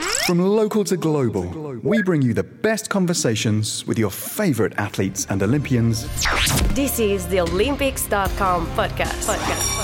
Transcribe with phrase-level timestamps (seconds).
[0.00, 1.44] From local to global,
[1.82, 6.08] we bring you the best conversations with your favorite athletes and Olympians.
[6.74, 9.26] This is the Olympics.com podcast.
[9.26, 9.76] podcast.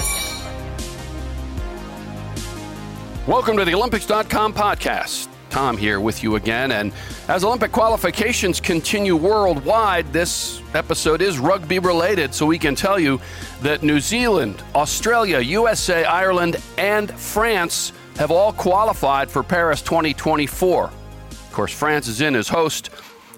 [3.27, 5.29] Welcome to the Olympics.com podcast.
[5.51, 6.73] Tom here with you again.
[6.73, 6.93] And
[7.29, 13.21] as Olympic qualifications continue worldwide, this episode is rugby related, so we can tell you
[13.63, 20.85] that New Zealand, Australia, USA, Ireland, and France have all qualified for Paris 2024.
[20.85, 22.89] Of course, France is in as host.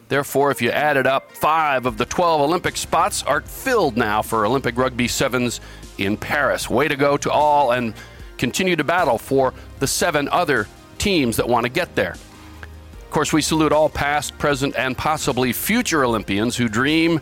[0.09, 4.47] Therefore, if you added up, five of the 12 Olympic spots are filled now for
[4.47, 5.61] Olympic Rugby Sevens
[5.99, 6.71] in Paris.
[6.71, 7.93] Way to go to all and
[8.38, 10.69] continue to battle for the seven other
[10.99, 12.13] teams that want to get there.
[12.13, 17.21] Of course, we salute all past, present, and possibly future Olympians who dream,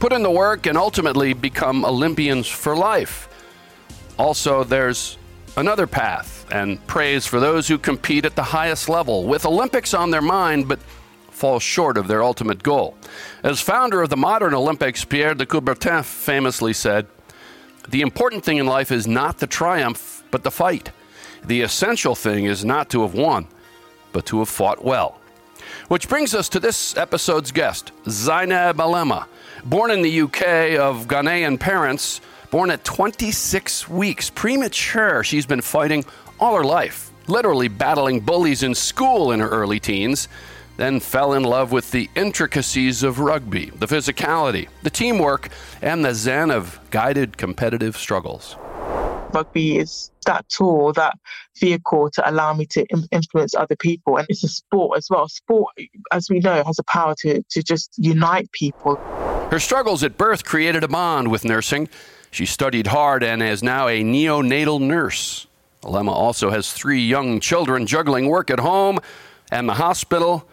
[0.00, 3.28] put in the work, and ultimately become Olympians for life.
[4.18, 5.18] Also, there's
[5.56, 10.10] another path and praise for those who compete at the highest level with Olympics on
[10.10, 10.78] their mind but
[11.36, 12.96] fall short of their ultimate goal.
[13.42, 17.06] As founder of the modern Olympics, Pierre de Coubertin famously said,
[17.88, 20.90] The important thing in life is not the triumph, but the fight.
[21.44, 23.46] The essential thing is not to have won,
[24.12, 25.20] but to have fought well.
[25.88, 29.26] Which brings us to this episode's guest, Zainab Alema.
[29.64, 36.04] Born in the UK of Ghanaian parents, born at 26 weeks, premature, she's been fighting
[36.38, 40.28] all her life, literally battling bullies in school in her early teens,
[40.76, 45.48] then fell in love with the intricacies of rugby, the physicality, the teamwork,
[45.80, 48.56] and the zen of guided competitive struggles.
[49.32, 51.18] Rugby is that tool, that
[51.58, 54.16] vehicle to allow me to influence other people.
[54.18, 55.28] And it's a sport as well.
[55.28, 55.74] Sport,
[56.12, 58.96] as we know, has a power to, to just unite people.
[59.50, 61.88] Her struggles at birth created a bond with nursing.
[62.30, 65.45] She studied hard and is now a neonatal nurse.
[65.86, 68.98] Alema also has three young children juggling work at home
[69.52, 70.48] and the hospital.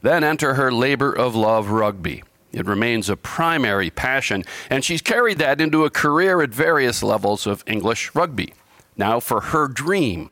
[0.00, 2.24] Then enter her labor of love rugby.
[2.52, 7.46] It remains a primary passion, and she's carried that into a career at various levels
[7.46, 8.54] of English rugby.
[8.96, 10.30] Now for her dream,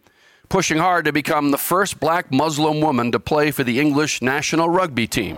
[0.49, 4.69] pushing hard to become the first black Muslim woman to play for the English national
[4.69, 5.37] rugby team.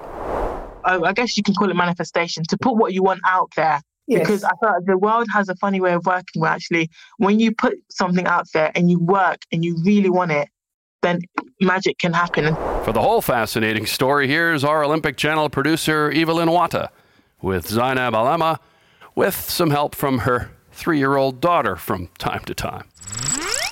[0.85, 3.83] Oh, I guess you can call it manifestation to put what you want out there
[4.11, 4.27] Yes.
[4.27, 7.55] Because I thought the world has a funny way of working where actually when you
[7.55, 10.49] put something out there and you work and you really want it,
[11.03, 11.21] then
[11.61, 12.57] magic can happen.
[12.85, 16.89] For the whole fascinating story, here's our Olympic Channel producer, Evelyn Wata,
[17.41, 18.59] with Zainab Alema,
[19.15, 22.89] with some help from her three year old daughter from time to time.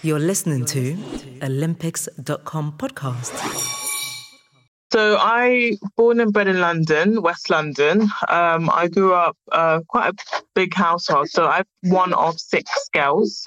[0.02, 0.96] You're listening to
[1.42, 3.77] Olympics.com podcast.
[4.90, 8.08] So I born and bred in London, West London.
[8.28, 11.28] Um, I grew up uh, quite a big household.
[11.28, 13.44] So I'm one of six girls.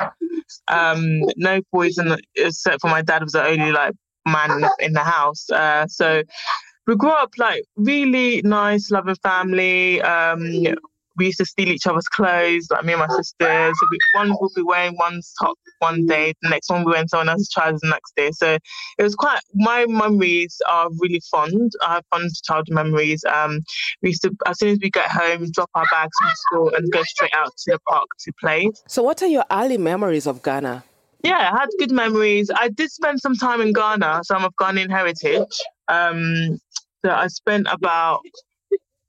[0.67, 3.95] Um, no boys, in the, except for my dad was the only like
[4.27, 5.49] man in the house.
[5.49, 6.21] Uh, so
[6.85, 10.01] we grew up like really nice, loving family.
[10.01, 10.75] Um,
[11.17, 13.73] we used to steal each other's clothes, like me and my sisters.
[13.79, 17.07] So we, one would be wearing one's top one day, the next one we wearing
[17.07, 18.31] someone else's trousers the next day.
[18.31, 18.57] So
[18.97, 19.39] it was quite.
[19.53, 21.71] My memories are really fond.
[21.85, 23.23] I have fond childhood memories.
[23.25, 23.61] Um,
[24.01, 26.91] we used to, as soon as we get home, drop our bags from school and
[26.91, 28.69] go straight out to the park to play.
[28.87, 30.83] So, what are your early memories of Ghana?
[31.23, 32.49] Yeah, I had good memories.
[32.53, 35.53] I did spend some time in Ghana, so I'm of Ghanaian heritage.
[35.87, 36.59] Um,
[37.05, 38.21] so I spent about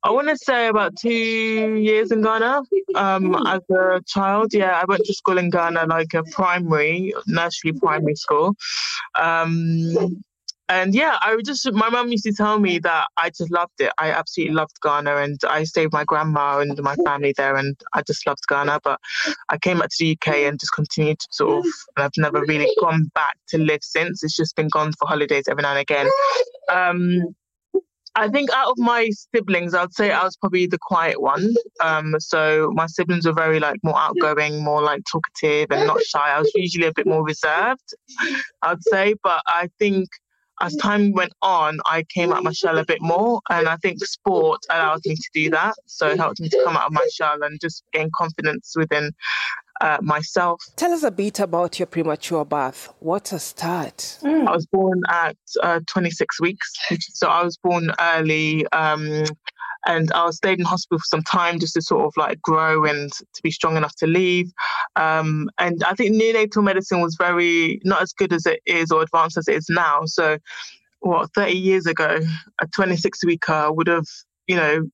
[0.05, 2.63] I want to say about two years in Ghana
[2.97, 4.53] um, as a child.
[4.53, 8.55] Yeah, I went to school in Ghana, like a primary, nursery primary school.
[9.19, 10.23] Um,
[10.69, 13.93] and yeah, I just, my mum used to tell me that I just loved it.
[13.99, 17.77] I absolutely loved Ghana and I stayed with my grandma and my family there and
[17.93, 18.81] I just loved Ghana.
[18.83, 18.99] But
[19.51, 22.41] I came back to the UK and just continued to sort of, and I've never
[22.41, 24.25] really gone back to live since.
[24.25, 26.09] It's just been gone for holidays every now and again.
[26.73, 27.35] Um,
[28.15, 31.55] I think out of my siblings, I'd say I was probably the quiet one.
[31.81, 36.31] Um, so my siblings were very like more outgoing, more like talkative and not shy.
[36.31, 37.95] I was usually a bit more reserved,
[38.63, 39.15] I'd say.
[39.23, 40.09] But I think
[40.61, 44.05] as time went on, I came out my shell a bit more, and I think
[44.05, 45.75] sport allowed me to do that.
[45.87, 49.11] So it helped me to come out of my shell and just gain confidence within
[49.83, 50.63] uh, myself.
[50.77, 52.89] Tell us a bit about your premature birth.
[53.01, 54.19] What a start.
[54.23, 54.49] Mm.
[54.49, 56.73] I was born at uh, 26 weeks.
[57.15, 58.67] So I was born early.
[58.69, 59.25] Um,
[59.87, 63.11] and I stayed in hospital for some time just to sort of like grow and
[63.13, 64.51] to be strong enough to leave.
[64.95, 69.03] Um, and I think neonatal medicine was very not as good as it is or
[69.03, 70.03] advanced as it is now.
[70.07, 70.39] So,
[71.01, 72.21] what 30 years ago,
[72.61, 74.07] a 26 weeker would have,
[74.47, 74.85] you know,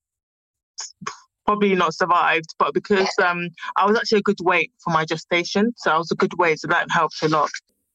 [1.48, 3.48] probably not survived, but because um,
[3.78, 6.60] I was actually a good weight for my gestation, so I was a good weight,
[6.60, 7.48] so that helped a lot.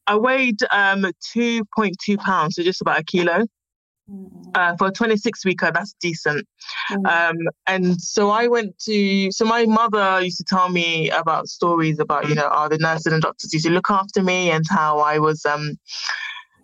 [0.07, 1.05] I weighed um
[1.37, 3.45] 2.2 pounds, so just about a kilo.
[4.55, 6.45] Uh, for a 26 weeker, that's decent.
[7.07, 11.99] Um, and so I went to, so my mother used to tell me about stories
[11.99, 14.99] about, you know, oh, the nurses and doctors used to look after me and how
[14.99, 15.77] I was, um,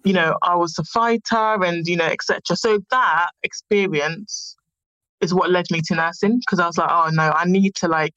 [0.03, 2.57] you know, I was a fighter and, you know, etc.
[2.57, 4.57] So that experience
[5.21, 7.88] is what led me to nursing because I was like, oh no, I need to
[7.88, 8.16] like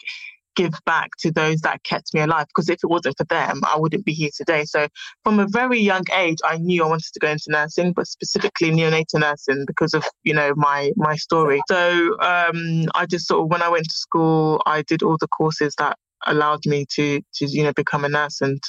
[0.56, 3.78] give back to those that kept me alive because if it wasn't for them i
[3.78, 4.64] wouldn't be here today.
[4.64, 4.88] So
[5.24, 8.70] from a very young age i knew i wanted to go into nursing but specifically
[8.70, 11.60] neonatal nursing because of you know my my story.
[11.68, 15.28] So um, i just sort of when i went to school i did all the
[15.28, 15.96] courses that
[16.26, 18.62] allowed me to to you know become a nurse and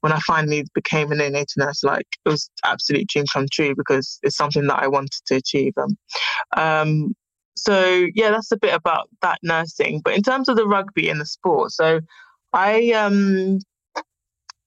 [0.00, 4.18] when i finally became a neonatal nurse like it was absolute dream come true because
[4.22, 5.96] it's something that i wanted to achieve um,
[6.56, 7.14] um
[7.56, 10.00] so yeah, that's a bit about that nursing.
[10.04, 12.00] But in terms of the rugby and the sport, so
[12.52, 13.60] I um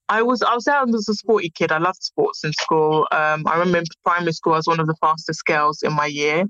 [0.10, 1.72] I was I was I was a sporty kid.
[1.72, 3.08] I loved sports in school.
[3.12, 6.46] Um, I remember primary school I was one of the fastest girls in my year,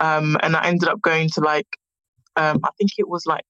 [0.00, 1.68] um, and I ended up going to like
[2.36, 3.44] um, I think it was like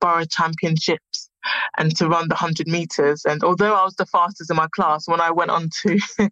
[0.00, 1.30] borough championships
[1.78, 3.22] and to run the hundred meters.
[3.26, 5.98] And although I was the fastest in my class, when I went on to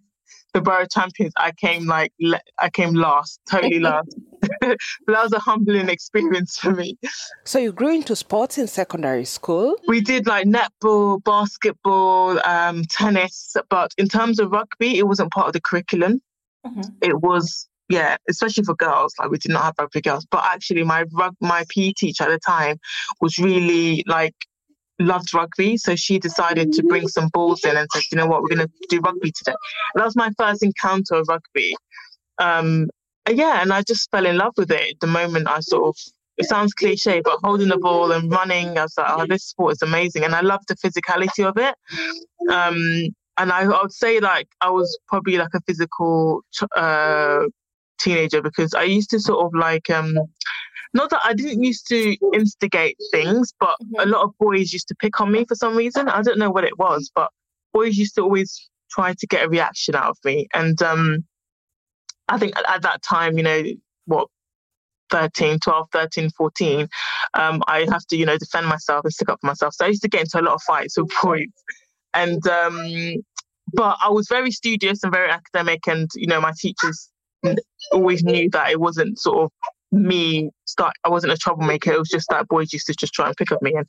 [0.53, 2.13] the borough champions, I came like
[2.59, 4.15] I came last, totally last.
[4.61, 6.99] that was a humbling experience for me.
[7.45, 9.77] So you grew into sports in secondary school?
[9.87, 15.47] We did like netball, basketball, um, tennis, but in terms of rugby, it wasn't part
[15.47, 16.21] of the curriculum.
[16.67, 16.81] Mm-hmm.
[17.01, 20.27] It was yeah, especially for girls, like we did not have rugby girls.
[20.31, 22.79] But actually, my rug, my PE teacher at the time
[23.21, 24.35] was really like
[25.03, 25.77] loved rugby.
[25.77, 28.67] So she decided to bring some balls in and said, you know what, we're going
[28.67, 29.55] to do rugby today.
[29.95, 31.75] And that was my first encounter of rugby.
[32.39, 32.89] Um,
[33.29, 35.97] yeah, and I just fell in love with it the moment I sort of,
[36.39, 39.73] it sounds cliche, but holding the ball and running, I was like, oh, this sport
[39.73, 40.25] is amazing.
[40.25, 41.75] And I love the physicality of it.
[42.51, 46.43] Um, and I, I, would say like I was probably like a physical
[46.77, 47.45] uh,
[47.99, 50.15] teenager because I used to sort of like um,
[50.95, 54.01] not that I didn't used to instigate things, but mm-hmm.
[54.01, 56.09] a lot of boys used to pick on me for some reason.
[56.09, 57.31] I don't know what it was, but
[57.73, 60.47] boys used to always try to get a reaction out of me.
[60.53, 61.25] And um,
[62.29, 63.63] I think at that time, you know,
[64.07, 64.29] what,
[65.11, 66.89] 13, 12, 13, 14,
[67.35, 69.75] um, I have to, you know, defend myself and stick up for myself.
[69.75, 71.47] So I used to get into a lot of fights with boys.
[72.15, 73.23] And, um,
[73.75, 75.87] but I was very studious and very academic.
[75.87, 77.11] And, you know, my teachers
[77.93, 79.51] always knew that it wasn't sort of
[79.93, 83.27] me start i wasn't a troublemaker it was just that boys used to just try
[83.27, 83.75] and pick up me.
[83.77, 83.87] And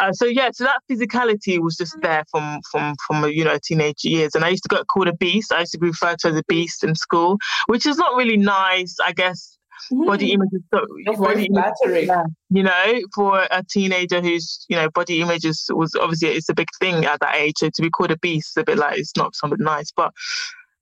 [0.00, 4.04] uh, so yeah so that physicality was just there from from from you know teenage
[4.04, 4.34] years.
[4.34, 5.52] And i used to get called a beast.
[5.52, 8.36] I used to be referred to as a beast in school which is not really
[8.36, 9.58] nice i guess.
[9.92, 10.06] Mm.
[10.06, 10.86] body image is so
[11.18, 16.28] body image, you know for a teenager who's you know body image is, was obviously
[16.28, 17.56] it's a big thing at that age.
[17.58, 19.92] So to be called a beast is a bit like it's not something nice.
[19.94, 20.12] But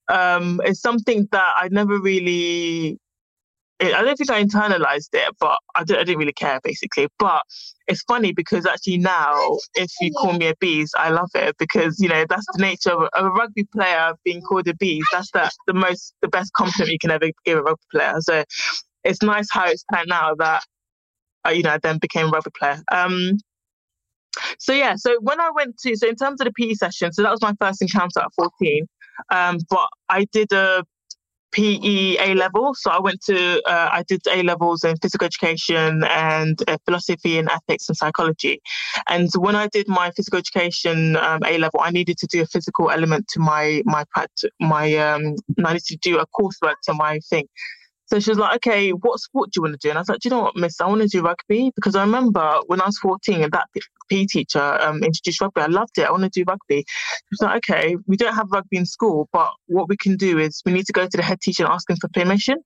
[0.09, 2.99] um, it's something that I never really
[3.82, 7.08] I don't think I internalized it, but I, I didn't really care basically.
[7.19, 7.43] But
[7.88, 11.99] it's funny because actually now, if you call me a beast, I love it because
[11.99, 15.08] you know that's the nature of a, of a rugby player being called a beast.
[15.12, 18.14] That's the, the most the best compliment you can ever give a rugby player.
[18.20, 18.44] So
[19.05, 20.62] it's nice how it's turned out that
[21.46, 22.82] uh, you know I then became a rugby player.
[22.93, 23.38] Um,
[24.58, 27.23] so yeah, so when I went to so in terms of the PE session, so
[27.23, 28.87] that was my first encounter at 14.
[29.31, 30.85] Um, but I did a
[31.52, 32.75] PE A level.
[32.75, 37.38] So I went to, uh, I did A levels in physical education and uh, philosophy
[37.38, 38.61] and ethics and psychology.
[39.09, 42.47] And when I did my physical education um, A level, I needed to do a
[42.47, 44.04] physical element to my my
[44.61, 47.47] my um, I needed to do a coursework to my thing.
[48.12, 49.88] So she was like, okay, what sport do you want to do?
[49.88, 50.83] And I was like, do you know what, miss?
[50.83, 53.69] I want to do rugby because I remember when I was 14 and that
[54.11, 55.62] PE teacher um, introduced rugby.
[55.62, 56.07] I loved it.
[56.07, 56.85] I want to do rugby.
[56.87, 60.38] She was like, okay, we don't have rugby in school, but what we can do
[60.38, 62.57] is we need to go to the head teacher and ask him for permission.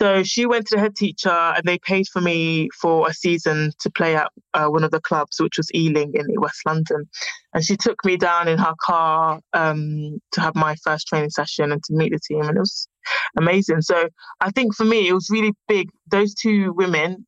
[0.00, 3.72] So she went to the head teacher and they paid for me for a season
[3.80, 7.08] to play at uh, one of the clubs, which was Ealing in West London.
[7.52, 11.72] And she took me down in her car um, to have my first training session
[11.72, 12.42] and to meet the team.
[12.42, 12.86] And it was
[13.36, 13.82] amazing.
[13.82, 14.08] So
[14.40, 15.90] I think for me, it was really big.
[16.10, 17.26] Those two women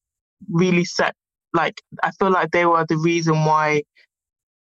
[0.50, 1.14] really set,
[1.52, 3.82] like, I feel like they were the reason why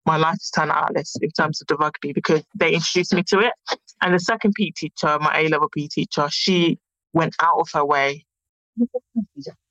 [0.06, 3.24] my life has turned out this in terms of the rugby because they introduced me
[3.24, 3.52] to it.
[4.00, 6.78] And the second PE teacher, my A level PE teacher, she
[7.12, 8.24] went out of her way.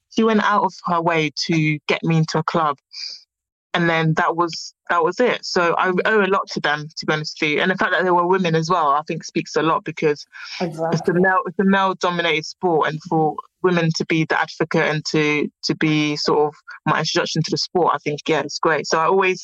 [0.10, 2.78] She went out of her way to get me into a club.
[3.76, 5.44] And then that was that was it.
[5.46, 7.62] So I owe a lot to them, to be honest with you.
[7.62, 10.26] And the fact that they were women as well, I think speaks a lot because
[10.62, 10.98] exactly.
[10.98, 14.90] it's a male it's a male dominated sport and for women to be the advocate
[14.94, 16.56] and to to be sort of
[16.86, 18.88] my introduction to the sport, I think yeah, it's great.
[18.88, 19.44] So I always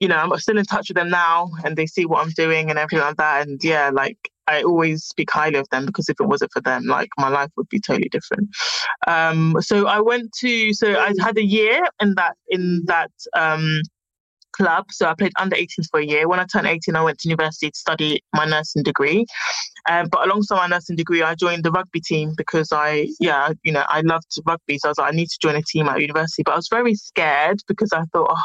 [0.00, 2.70] you know, I'm still in touch with them now and they see what I'm doing
[2.70, 3.46] and everything like that.
[3.46, 4.16] And yeah, like
[4.50, 7.50] I always speak highly of them because if it wasn't for them, like my life
[7.56, 8.48] would be totally different.
[9.06, 13.80] Um, so I went to, so I had a year in that, in that, um,
[14.52, 14.86] club.
[14.90, 16.28] So I played under 18s for a year.
[16.28, 19.24] When I turned 18, I went to university to study my nursing degree.
[19.88, 23.72] Um, but alongside my nursing degree, I joined the rugby team because I, yeah, you
[23.72, 24.78] know, I loved rugby.
[24.78, 26.42] So I was like, I need to join a team at university.
[26.42, 28.42] But I was very scared because I thought, oh,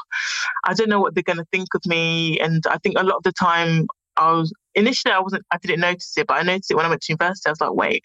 [0.66, 2.40] I don't know what they're going to think of me.
[2.40, 5.80] And I think a lot of the time, I was initially I wasn't, I didn't
[5.80, 7.48] notice it, but I noticed it when I went to university.
[7.48, 8.04] I was like, wait,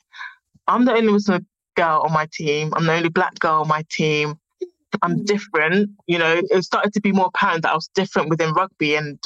[0.67, 1.47] I'm the only Muslim
[1.77, 2.73] girl on my team.
[2.75, 4.35] I'm the only black girl on my team.
[5.03, 5.27] I'm mm.
[5.27, 5.91] different.
[6.07, 8.97] You know, it started to be more apparent that I was different within rugby.
[8.97, 9.23] And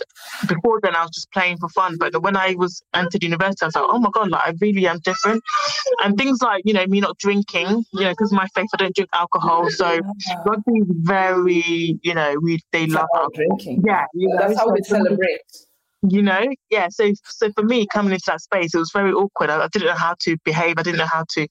[0.46, 1.96] before then, I was just playing for fun.
[1.98, 4.86] But when I was entered university, I was like, oh my God, like I really
[4.86, 5.42] am different.
[6.02, 8.94] And things like, you know, me not drinking, you know, because my faith, I don't
[8.94, 9.70] drink alcohol.
[9.70, 10.00] So
[10.44, 13.30] rugby is very, you know, we they love alcohol.
[13.34, 13.84] drinking.
[13.86, 14.04] Yeah,
[14.38, 15.40] that's how we celebrate
[16.08, 16.46] you know?
[16.70, 19.50] Yeah so so for me coming into that space it was very awkward.
[19.50, 20.74] I, I, didn't know how to behave.
[20.78, 21.46] I didn't know how to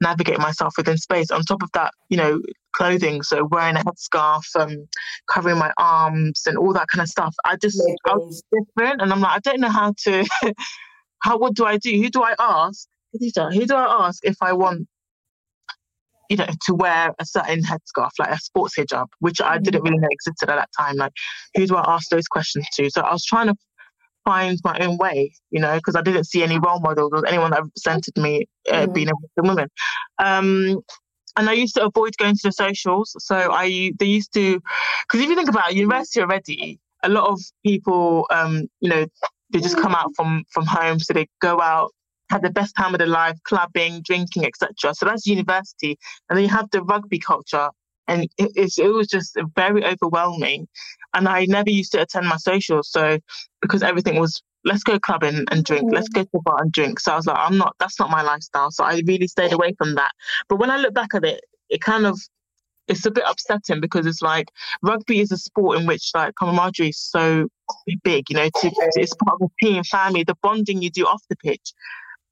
[0.00, 1.30] navigate myself within space.
[1.30, 2.40] On top of that you know
[2.74, 4.86] clothing so wearing a headscarf um
[5.30, 9.10] covering my arms and all that kind of stuff i just I was different and
[9.10, 10.24] i'm like i don't know how to
[11.22, 11.90] how what do i do?
[11.90, 12.86] Who do i ask?
[13.12, 14.86] Who do i ask if i want
[16.28, 19.96] you know, to wear a certain headscarf, like a sports hijab, which I didn't really
[19.96, 20.96] know existed at that time.
[20.96, 21.12] Like,
[21.54, 22.90] who do I ask those questions to?
[22.90, 23.54] So I was trying to
[24.24, 27.50] find my own way, you know, because I didn't see any role models or anyone
[27.52, 28.94] that represented me uh, mm.
[28.94, 29.68] being a Muslim woman.
[30.18, 30.80] Um,
[31.36, 33.14] and I used to avoid going to the socials.
[33.18, 34.60] So I they used to,
[35.06, 39.06] because if you think about it, university already, a lot of people, um, you know,
[39.50, 41.92] they just come out from from home, so they go out,
[42.30, 44.94] have the best time of their life, clubbing, drinking, etc.
[44.94, 45.96] So that's university,
[46.28, 47.70] and then you have the rugby culture,
[48.08, 50.66] and it, it was just very overwhelming.
[51.14, 53.18] And I never used to attend my socials, so
[53.62, 55.94] because everything was let's go clubbing and drink, mm.
[55.94, 57.00] let's go to the bar and drink.
[57.00, 58.70] So I was like, I'm not, that's not my lifestyle.
[58.70, 60.10] So I really stayed away from that.
[60.48, 62.18] But when I look back at it, it kind of
[62.88, 64.48] it's a bit upsetting because it's like
[64.82, 67.48] rugby is a sport in which like camaraderie is so
[68.02, 71.22] big, you know, to, it's part of a team, family, the bonding you do off
[71.28, 71.74] the pitch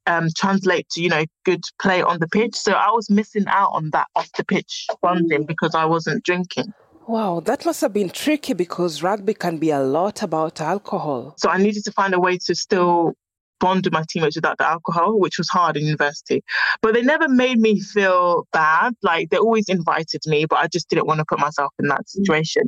[0.06, 2.54] um, translate to, you know, good play on the pitch.
[2.54, 6.72] So I was missing out on that off the pitch bonding because I wasn't drinking.
[7.06, 11.34] Wow, that must have been tricky because rugby can be a lot about alcohol.
[11.38, 13.14] So I needed to find a way to still
[13.60, 16.42] bond with my teammates without the alcohol, which was hard in university.
[16.82, 18.94] But they never made me feel bad.
[19.02, 22.08] Like they always invited me, but I just didn't want to put myself in that
[22.08, 22.64] situation.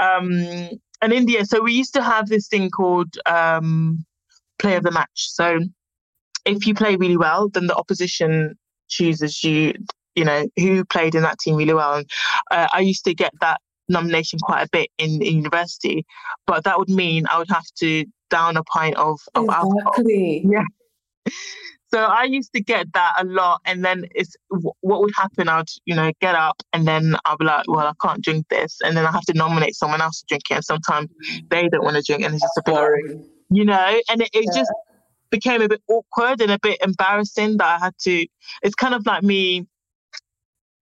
[0.00, 0.70] Um,
[1.00, 4.04] and India, so we used to have this thing called um,
[4.58, 5.08] play of the match.
[5.14, 5.60] So
[6.56, 8.56] if you play really well, then the opposition
[8.88, 9.74] chooses you,
[10.14, 11.94] you know, who played in that team really well.
[11.94, 12.10] And
[12.50, 16.04] uh, I used to get that nomination quite a bit in, in, university,
[16.46, 20.44] but that would mean I would have to down a pint of, of exactly.
[20.44, 20.64] alcohol.
[21.26, 21.32] Yeah.
[21.90, 25.48] So I used to get that a lot, and then it's what would happen.
[25.48, 28.76] I'd you know get up, and then I'd be like, "Well, I can't drink this,"
[28.84, 30.54] and then I have to nominate someone else to drink it.
[30.56, 31.08] And sometimes
[31.48, 34.00] they don't want to drink, and it's just a bit you know.
[34.10, 34.60] And it, it yeah.
[34.60, 34.70] just
[35.30, 38.26] became a bit awkward and a bit embarrassing that I had to.
[38.62, 39.66] It's kind of like me.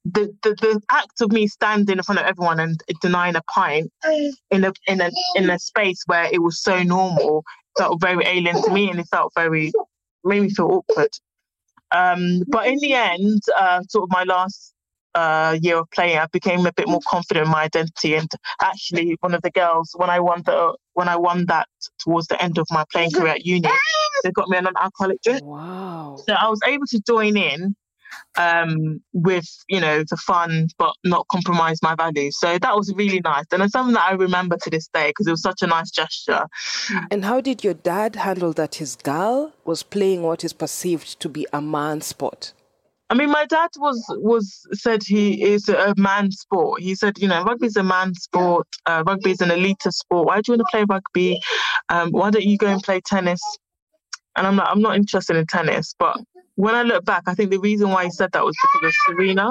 [0.05, 3.91] The, the, the act of me standing in front of everyone and denying a pint
[4.53, 7.43] in a in a in a space where it was so normal
[7.77, 9.73] felt very alien to me and it felt very
[10.23, 11.11] made me feel awkward.
[11.93, 14.75] Um, but in the end, uh, sort of my last
[15.15, 18.15] uh, year of playing, I became a bit more confident in my identity.
[18.15, 22.27] And actually, one of the girls, when I won the when I won that towards
[22.27, 23.69] the end of my playing career at uni,
[24.23, 25.45] they got me a non-alcoholic drink.
[25.45, 26.17] Wow!
[26.27, 27.77] So I was able to join in
[28.37, 32.39] um, with you know the fun, but not compromise my values.
[32.39, 35.27] So that was really nice, and it's something that I remember to this day because
[35.27, 36.47] it was such a nice gesture.
[37.11, 41.29] And how did your dad handle that his girl was playing what is perceived to
[41.29, 42.53] be a man sport?
[43.09, 46.81] I mean, my dad was was said he is a man sport.
[46.81, 48.67] He said, you know, rugby is a man sport.
[48.85, 50.27] Uh, rugby is an elite sport.
[50.27, 51.41] Why do you want to play rugby?
[51.89, 53.41] Um, why don't you go and play tennis?
[54.37, 55.95] And I'm like, I'm not interested in tennis.
[55.99, 56.19] But
[56.57, 58.95] when I look back, I think the reason why he said that was because of
[59.07, 59.51] Serena.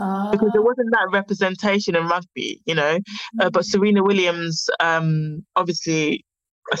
[0.00, 2.98] Uh, because there wasn't that representation in rugby, you know.
[3.40, 6.24] Uh, but Serena Williams, um, obviously
[6.72, 6.76] a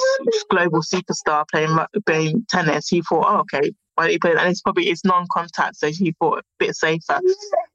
[0.50, 4.30] global superstar playing playing tennis, he thought, oh, okay, why don't you play?
[4.30, 7.20] And it's probably it's non-contact, so he thought a bit safer.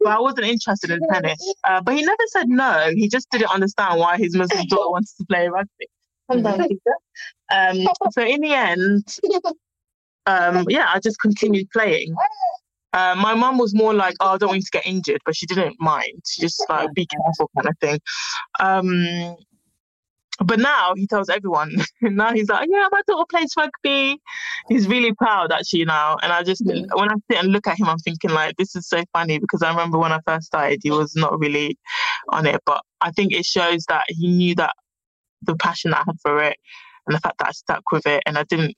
[0.01, 1.53] But I wasn't interested in tennis.
[1.63, 2.91] Uh, but he never said no.
[2.95, 5.87] He just didn't understand why his Muslim daughter wanted to play rugby.
[7.51, 9.17] Um, so in the end,
[10.25, 12.15] um, yeah, I just continued playing.
[12.93, 15.35] Uh, my mum was more like, "Oh, I don't want you to get injured," but
[15.35, 16.21] she didn't mind.
[16.27, 17.99] She just like, "Be careful," kind of thing.
[18.59, 19.37] Um,
[20.39, 21.75] but now he tells everyone.
[22.01, 24.21] now he's like, yeah, my daughter plays rugby.
[24.69, 26.17] He's really proud actually now.
[26.21, 26.83] And I just, yeah.
[26.93, 29.63] when I sit and look at him, I'm thinking like, this is so funny because
[29.63, 31.77] I remember when I first started, he was not really
[32.29, 32.61] on it.
[32.65, 34.73] But I think it shows that he knew that
[35.41, 36.57] the passion that I had for it
[37.05, 38.75] and the fact that I stuck with it and I didn't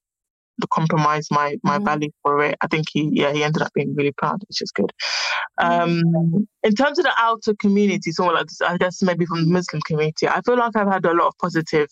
[0.68, 1.86] compromise my my mm.
[1.86, 2.56] value for it.
[2.62, 4.92] I think he yeah he ended up being really proud, which is good.
[5.58, 9.52] Um, in terms of the outer community, so like this, I guess maybe from the
[9.52, 11.90] Muslim community, I feel like I've had a lot of positive.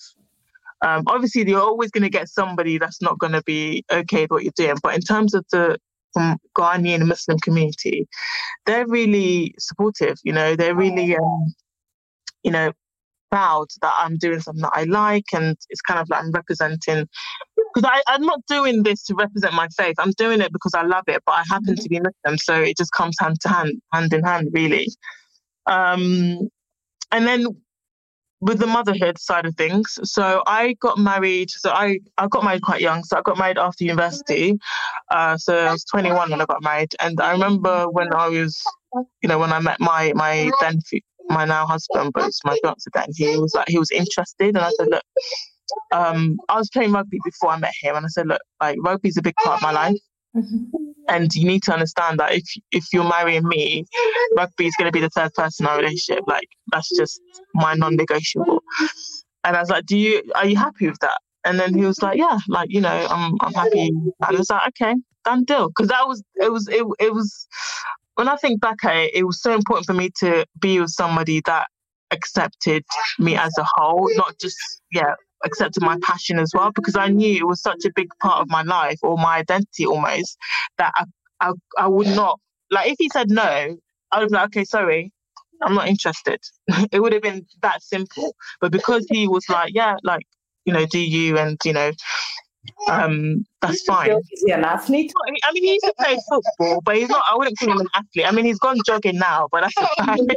[0.85, 4.31] Um, obviously, you're always going to get somebody that's not going to be okay with
[4.31, 5.77] what you're doing, but in terms of the
[6.13, 8.07] from Ghanaian Muslim community,
[8.65, 10.17] they're really supportive.
[10.23, 11.53] You know, they're really um,
[12.43, 12.71] you know
[13.31, 17.07] proud that I'm doing something that I like, and it's kind of like I'm representing.
[17.73, 19.95] Because I'm not doing this to represent my faith.
[19.99, 22.77] I'm doing it because I love it, but I happen to be Muslim, so it
[22.77, 24.87] just comes hand to hand, hand in hand, really.
[25.65, 26.49] Um,
[27.11, 27.47] and then
[28.39, 31.49] with the motherhood side of things, so I got married.
[31.49, 33.03] So I I got married quite young.
[33.03, 34.57] So I got married after university.
[35.09, 38.61] Uh, so I was 21 when I got married, and I remember when I was,
[39.21, 40.79] you know, when I met my my then
[41.29, 44.55] my now husband, but it's my fiance then, he was like, he was interested.
[44.55, 45.03] And I said, look,
[45.91, 47.95] um, I was playing rugby before I met him.
[47.95, 49.97] And I said, look, like rugby's a big part of my life.
[50.35, 50.65] Mm-hmm.
[51.09, 53.85] And you need to understand that if if you're marrying me,
[54.35, 56.23] rugby is going to be the third person in our relationship.
[56.27, 57.19] Like that's just
[57.53, 58.61] my non-negotiable.
[59.45, 62.01] And I was like, "Do you are you happy with that?" And then he was
[62.01, 65.69] like, "Yeah, like you know, I'm I'm happy." And I was like, "Okay, done deal."
[65.69, 67.47] Because that was it was it it was
[68.17, 70.89] when I think back at it, it was so important for me to be with
[70.89, 71.67] somebody that
[72.09, 72.83] accepted
[73.19, 74.57] me as a whole, not just,
[74.91, 75.13] yeah,
[75.45, 78.49] accepted my passion as well, because I knew it was such a big part of
[78.49, 80.35] my life or my identity almost
[80.79, 81.03] that I,
[81.41, 82.39] I, I would not,
[82.71, 83.77] like, if he said no,
[84.11, 85.11] I would be like, okay, sorry,
[85.61, 86.39] I'm not interested.
[86.91, 88.35] it would have been that simple.
[88.61, 90.25] But because he was like, yeah, like,
[90.65, 91.91] you know, do you and, you know,
[92.89, 94.11] um, that's fine.
[94.11, 95.11] Is he an athlete?
[95.43, 97.23] I mean, he used to play football, but he's not.
[97.29, 98.25] I wouldn't call him an athlete.
[98.27, 99.73] I mean, he's gone jogging now, but that's
[100.05, 100.27] fine.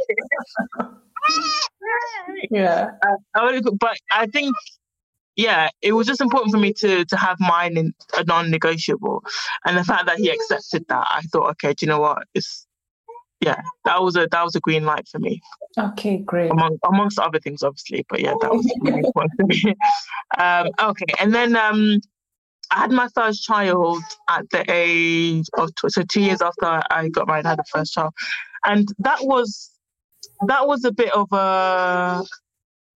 [2.49, 2.91] yeah.
[3.05, 4.55] Uh, I would, but I think,
[5.35, 9.23] yeah, it was just important for me to to have mine in a non-negotiable,
[9.65, 12.23] and the fact that he accepted that, I thought, okay, do you know what?
[12.33, 12.67] It's
[13.41, 15.41] yeah, that was a that was a green light for me.
[15.77, 16.51] Okay, great.
[16.51, 19.75] Among, amongst other things, obviously, but yeah, that was really important to me.
[20.37, 21.99] Um, okay, and then um,
[22.71, 27.09] I had my first child at the age of tw- so two years after I
[27.09, 28.13] got married, I had the first child,
[28.65, 29.71] and that was
[30.47, 32.23] that was a bit of a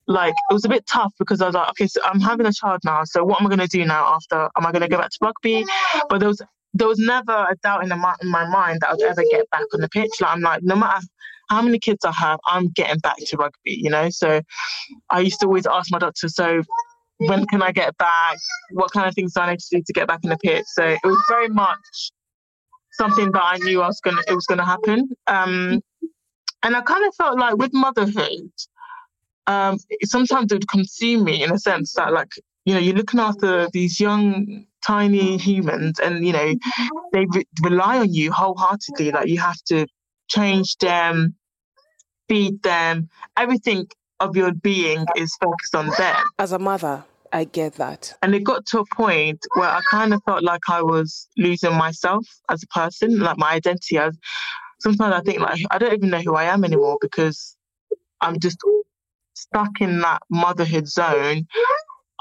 [0.08, 2.54] like it was a bit tough because I was like, okay, so I'm having a
[2.54, 4.50] child now, so what am I going to do now after?
[4.58, 5.66] Am I going to go back to rugby?
[6.10, 6.42] But there was
[6.74, 9.50] there was never a doubt in, the, in my mind that I would ever get
[9.50, 10.12] back on the pitch.
[10.20, 11.06] Like I'm like, no matter
[11.50, 14.10] how many kids I have, I'm getting back to rugby, you know.
[14.10, 14.42] So
[15.10, 16.62] I used to always ask my doctor, so
[17.18, 18.38] when can I get back?
[18.72, 20.66] What kind of things do I need to do to get back in the pit?
[20.68, 22.12] So it was very much
[22.94, 25.10] something that I knew I was gonna it was gonna happen.
[25.28, 25.82] Um,
[26.64, 28.52] and I kind of felt like with motherhood,
[29.48, 32.32] um, sometimes it would consume me in a sense that like
[32.66, 36.54] you know you're looking after these young tiny humans and you know
[37.14, 39.88] they re- rely on you wholeheartedly like you have to
[40.28, 41.36] change them
[42.28, 43.88] feed them everything
[44.20, 46.16] of your being is focused on them.
[46.40, 48.14] As a mother, I get that.
[48.22, 51.74] And it got to a point where I kind of felt like I was losing
[51.76, 53.98] myself as a person, like my identity.
[53.98, 54.18] As
[54.80, 57.58] sometimes I think like I don't even know who I am anymore because
[58.22, 58.58] I'm just
[59.34, 61.48] stuck in that motherhood zone.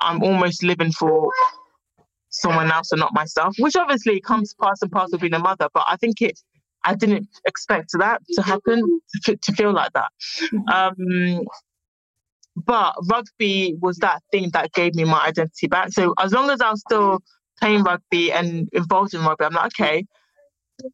[0.01, 1.31] I'm almost living for
[2.31, 5.69] someone else and not myself, which obviously comes part and parcel of being a mother.
[5.73, 6.39] But I think it,
[6.83, 10.09] I didn't expect that to happen, to, to feel like that.
[10.53, 10.69] Mm-hmm.
[10.69, 11.45] Um,
[12.57, 15.93] but rugby was that thing that gave me my identity back.
[15.93, 17.21] So as long as I was still
[17.61, 20.05] playing rugby and involved in rugby, I'm like, okay,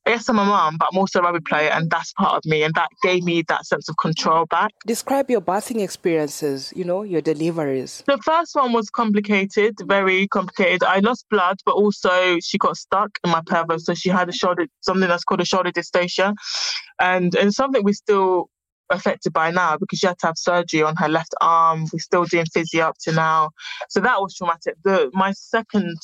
[0.06, 2.62] yes, I'm a mom, but I'm also a rugby player, and that's part of me,
[2.62, 4.70] and that gave me that sense of control back.
[4.86, 8.02] Describe your birthing experiences, you know, your deliveries.
[8.06, 10.84] The first one was complicated, very complicated.
[10.84, 14.32] I lost blood, but also she got stuck in my pelvis, so she had a
[14.32, 16.34] shoulder, something that's called a shoulder dystocia,
[17.00, 18.50] and and something we still
[18.90, 21.87] affected by now because she had to have surgery on her left arm.
[21.92, 23.50] We're still doing physio up to now.
[23.88, 24.74] So that was traumatic.
[24.85, 25.96] The my second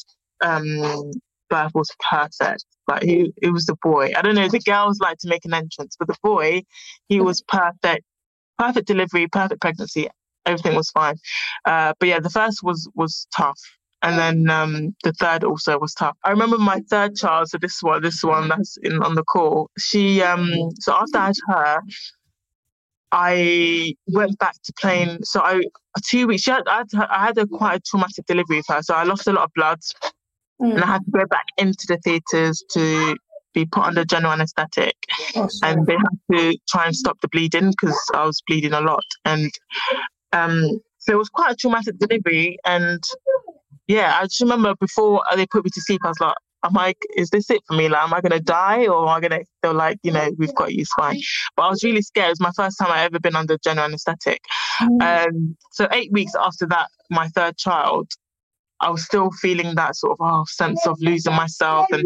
[0.44, 1.10] um,
[1.48, 2.64] birth was perfect.
[2.88, 4.12] Like he, it was the boy.
[4.16, 4.48] I don't know.
[4.48, 6.62] The girls like to make an entrance, but the boy,
[7.08, 8.04] he was perfect.
[8.58, 10.08] Perfect delivery, perfect pregnancy.
[10.46, 11.16] Everything was fine.
[11.64, 13.60] Uh, but yeah, the first was was tough.
[14.02, 16.16] And then um, the third also was tough.
[16.22, 19.70] I remember my third child, so this one, this one that's in on the call.
[19.78, 20.48] She um
[20.80, 21.82] so after I had her,
[23.12, 25.20] I went back to playing.
[25.22, 25.62] So I
[26.04, 26.42] two weeks.
[26.42, 29.04] She had, I, had, I had a quite a traumatic delivery with her, so I
[29.04, 29.78] lost a lot of blood,
[30.60, 33.16] and I had to go back into the theatres to
[33.54, 34.94] be put under general anaesthetic,
[35.34, 38.80] Oh, and they had to try and stop the bleeding because I was bleeding a
[38.80, 39.50] lot, and
[40.32, 42.58] um, so it was quite a traumatic delivery.
[42.66, 43.02] And
[43.86, 46.36] yeah, I just remember before they put me to sleep, I was like.
[46.66, 47.88] I'm like, is this it for me?
[47.88, 49.40] Like, am I gonna die or am I gonna?
[49.62, 51.20] They're like, you know, we've got you, fine.
[51.56, 52.28] But I was really scared.
[52.28, 54.40] It was my first time I ever been under general anaesthetic.
[55.00, 58.10] Um, so eight weeks after that, my third child,
[58.80, 62.04] I was still feeling that sort of oh, sense of losing myself, and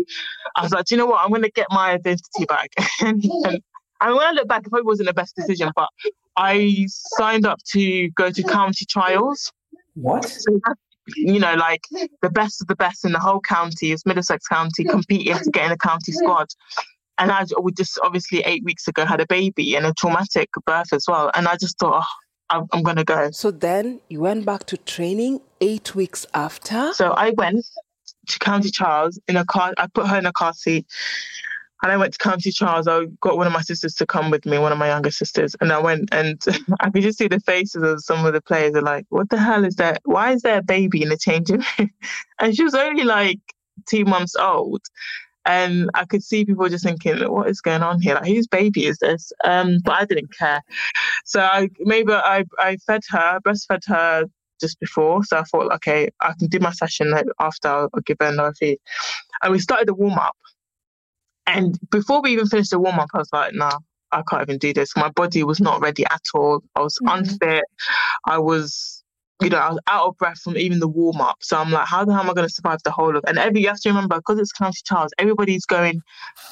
[0.57, 1.25] I was like, Do you know what?
[1.25, 2.71] I'm to get my identity back.
[3.01, 3.63] and, and,
[4.03, 5.89] and when I look back, it probably wasn't the best decision, but
[6.37, 9.53] I signed up to go to county trials.
[9.95, 10.29] What?
[10.29, 10.61] So
[11.17, 11.83] you know, like
[12.23, 15.65] the best of the best in the whole county is Middlesex County competing to get
[15.65, 16.49] in the county squad.
[17.19, 20.93] And I we just obviously eight weeks ago had a baby and a traumatic birth
[20.93, 21.31] as well.
[21.35, 22.07] And I just thought, oh,
[22.49, 23.31] I'm, I'm going to go.
[23.31, 26.93] So then you went back to training eight weeks after.
[26.95, 27.67] So I went
[28.29, 29.75] to County trials in a car.
[29.77, 30.87] I put her in a car seat,
[31.83, 32.87] and I went to County trials.
[32.87, 35.57] I got one of my sisters to come with me, one of my younger sisters,
[35.61, 36.43] and I went and
[36.81, 38.75] I could just see the faces of some of the players.
[38.75, 40.01] Are like, "What the hell is that?
[40.05, 41.91] Why is there a baby in the changing room?"
[42.39, 43.41] and she was only like
[43.89, 44.83] two months old.
[45.47, 48.15] And I could see people just thinking, "What is going on here?
[48.15, 50.61] Like, whose baby is this?" Um, but I didn't care.
[51.25, 54.25] So I maybe I I fed her, breastfed her
[54.61, 55.25] just before.
[55.25, 57.69] So I thought, okay, I can do my session after.
[57.69, 58.79] I'll, I'll give her another feed.
[59.43, 60.37] And we started the warm up.
[61.47, 63.79] And before we even finished the warm up, I was like, nah,
[64.13, 64.97] I can't even do this.
[64.97, 66.63] My body was not ready at all.
[66.77, 67.19] I was Mhm.
[67.19, 67.65] unfit.
[68.27, 69.03] I was,
[69.43, 71.39] you know, I was out of breath from even the warm up.
[71.43, 73.25] So I'm like, how the hell am I going to survive the whole of?
[73.27, 76.03] And every you have to remember because it's County trials, everybody's going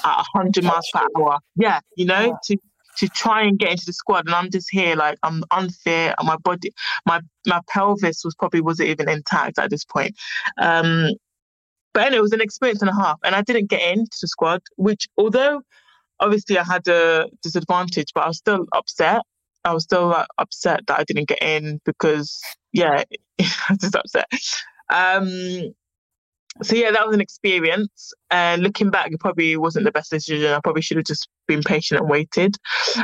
[0.04, 1.38] at 100 miles per hour.
[1.56, 2.32] Yeah, you know, Yeah.
[2.44, 2.56] to
[2.98, 6.14] to try and get into the squad, and I'm just here like I'm unfit.
[6.18, 6.72] And my body,
[7.06, 10.16] my my pelvis was probably wasn't even intact at this point.
[10.60, 11.10] Um,
[11.98, 14.28] but anyway, it was an experience and a half, and I didn't get into the
[14.28, 15.62] squad, which although
[16.20, 19.22] obviously I had a disadvantage, but I was still upset.
[19.64, 22.40] I was still like, upset that I didn't get in because
[22.72, 23.02] yeah,
[23.40, 24.26] I was just upset.
[24.90, 25.74] Um,
[26.62, 28.12] so yeah, that was an experience.
[28.30, 30.52] And looking back, it probably wasn't the best decision.
[30.52, 32.54] I probably should have just been patient and waited.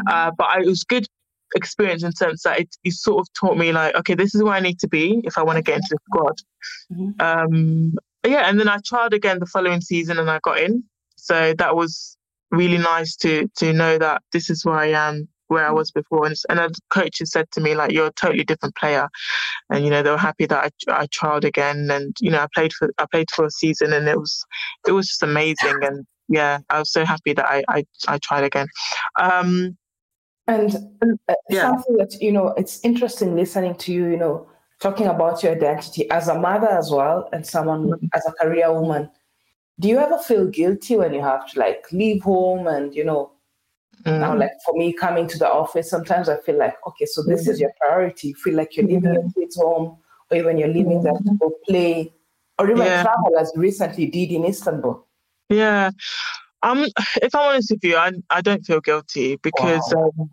[0.06, 1.08] Uh, but I, it was good
[1.56, 4.44] experience in the sense that it, it sort of taught me like, okay, this is
[4.44, 6.36] where I need to be if I want to get into the squad.
[6.92, 7.20] Mhm.
[7.20, 7.94] Um,
[8.24, 10.84] yeah, and then I tried again the following season and I got in.
[11.16, 12.16] So that was
[12.50, 16.26] really nice to to know that this is where I am, where I was before.
[16.26, 19.08] And, and the coaches said to me like, you're a totally different player,
[19.70, 22.48] and you know they were happy that I I tried again, and you know I
[22.54, 24.44] played for I played for a season, and it was
[24.86, 28.44] it was just amazing, and yeah, I was so happy that I I, I tried
[28.44, 28.68] again.
[29.18, 29.76] Um,
[30.46, 30.74] And
[31.28, 31.62] uh, Yeah.
[31.62, 34.46] something that, you know, it's interesting listening to you, you know,
[34.84, 38.06] talking about your identity as a mother as well and someone Mm-hmm.
[38.14, 39.10] as a career woman.
[39.80, 43.32] Do you ever feel guilty when you have to like leave home and, you know,
[44.14, 47.22] now mm, like for me coming to the office, sometimes I feel like, okay, so
[47.22, 47.50] this Mm-hmm.
[47.50, 48.28] is your priority.
[48.28, 49.98] You feel like you're leaving your kids home
[50.30, 52.12] or even you're leaving them to go play
[52.58, 52.94] or even Yeah.
[52.94, 55.06] travel as you recently did in Istanbul.
[55.48, 55.90] yeah.
[56.62, 56.86] Um,
[57.22, 60.30] if I'm honest with you, I I don't feel guilty because um,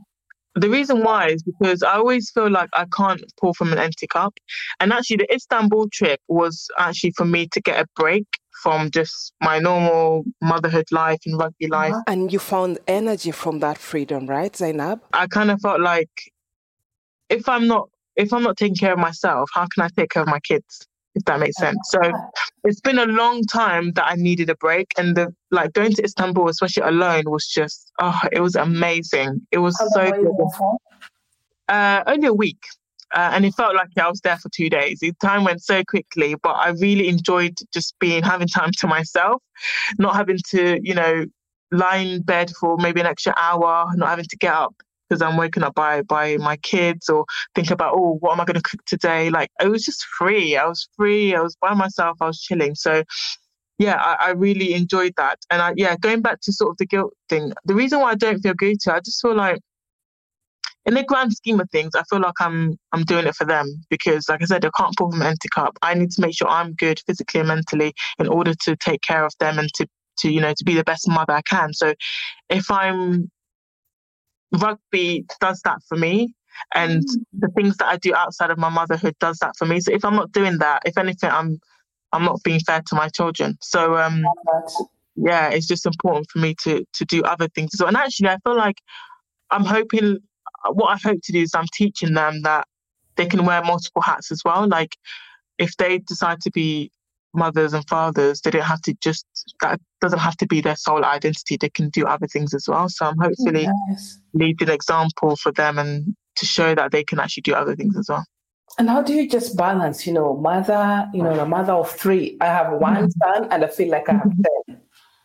[0.56, 4.08] the reason why is because I always feel like I can't pour from an empty
[4.08, 4.34] cup,
[4.80, 8.26] and actually the Istanbul trip was actually for me to get a break
[8.62, 11.90] from just my normal motherhood life and rugby uh-huh.
[11.90, 12.04] life.
[12.08, 15.02] And you found energy from that freedom, right, Zainab?
[15.14, 16.10] I kind of felt like
[17.30, 20.22] if I'm not if I'm not taking care of myself, how can I take care
[20.22, 20.86] of my kids?
[21.14, 21.78] If that makes sense.
[21.86, 22.00] So
[22.64, 26.04] it's been a long time that I needed a break, and the like going to
[26.04, 29.46] Istanbul, especially alone, was just oh, it was amazing.
[29.52, 31.74] It was How so long were you good.
[31.74, 32.64] Uh, only a week.
[33.14, 35.00] Uh, and it felt like I was there for two days.
[35.00, 39.44] The time went so quickly, but I really enjoyed just being having time to myself,
[40.00, 41.26] not having to, you know,
[41.74, 44.76] lie in bed for maybe an extra hour, not having to get up
[45.12, 48.46] because I'm waking up by by my kids or think about oh what am I
[48.46, 49.30] going to cook today?
[49.30, 50.56] Like it was just free.
[50.56, 51.36] I was free.
[51.36, 52.18] I was by myself.
[52.22, 52.76] I was chilling.
[52.76, 53.04] So
[53.78, 55.40] yeah, I, I really enjoyed that.
[55.50, 57.52] And I yeah, going back to sort of the guilt thing.
[57.66, 59.60] The reason why I don't feel guilty, I just feel like
[60.86, 63.68] in the grand scheme of things, I feel like I'm I'm doing it for them
[63.90, 65.78] because, like I said, I can't pour from an empty cup.
[65.82, 69.26] I need to make sure I'm good physically and mentally in order to take care
[69.26, 69.88] of them and to
[70.20, 71.74] to you know to be the best mother I can.
[71.74, 71.94] So,
[72.50, 73.30] if I'm
[74.52, 76.34] rugby does that for me,
[76.76, 77.04] and
[77.38, 79.80] the things that I do outside of my motherhood does that for me.
[79.80, 81.60] So if I'm not doing that, if anything, I'm
[82.12, 83.58] I'm not being fair to my children.
[83.62, 84.26] So um,
[85.16, 87.88] yeah, it's just important for me to to do other things as well.
[87.88, 88.78] And actually, I feel like
[89.50, 90.18] I'm hoping
[90.74, 92.68] what I hope to do is I'm teaching them that
[93.16, 94.68] they can wear multiple hats as well.
[94.68, 94.96] Like
[95.58, 96.92] if they decide to be
[97.34, 99.26] mothers and fathers, they don't have to just
[99.62, 101.58] that doesn't have to be their sole identity.
[101.58, 102.90] They can do other things as well.
[102.90, 104.20] So I'm hopefully Yes.
[104.34, 107.98] leading an example for them and to show that they can actually do other things
[107.98, 108.26] as well.
[108.78, 112.38] And how do you just balance, you know, mother, you know, a mother of three?
[112.40, 112.82] I have mm-hmm.
[112.82, 114.32] one son and I feel like I have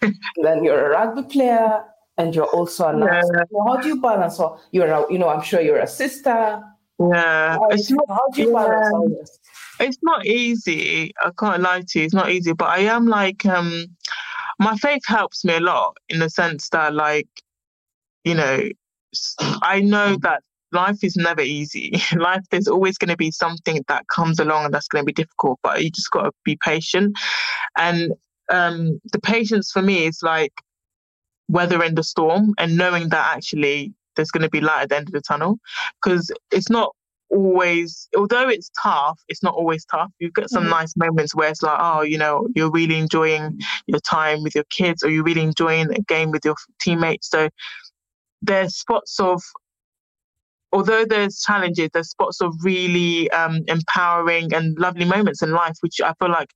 [0.03, 0.13] 10.
[0.43, 1.85] then you're a rugby player
[2.19, 3.29] and you're also a nurse.
[3.33, 3.43] Yeah.
[3.51, 4.41] So how do you balance?
[4.41, 6.63] Or you're, a, you know, I'm sure you're a sister.
[6.99, 8.99] Yeah, How, it's not, how do you balance yeah.
[8.99, 9.39] all this?
[9.81, 11.13] It's not easy.
[11.23, 12.53] I can't lie to you, it's not easy.
[12.53, 13.87] But I am like, um,
[14.59, 17.29] my faith helps me a lot in the sense that, like,
[18.25, 18.61] you know,
[19.63, 22.01] I know that life is never easy.
[22.17, 25.13] life, there's always going to be something that comes along and that's going to be
[25.13, 25.59] difficult.
[25.63, 27.17] But you just got to be patient.
[27.77, 28.13] And
[28.51, 30.53] um, the patience for me is like
[31.49, 35.09] weathering the storm and knowing that actually there's going to be light at the end
[35.09, 35.59] of the tunnel
[36.03, 36.96] because it's not
[37.31, 40.11] always although it's tough it's not always tough.
[40.19, 40.71] You get some Mhm.
[40.71, 44.65] nice moments where it's like oh you know you're really enjoying your time with your
[44.71, 47.29] kids or you're really enjoying a game with your teammates.
[47.31, 47.49] So
[48.43, 49.43] there's spots of
[50.73, 56.01] although there's challenges there's spots of really um, empowering and lovely moments in life which
[56.01, 56.51] i feel like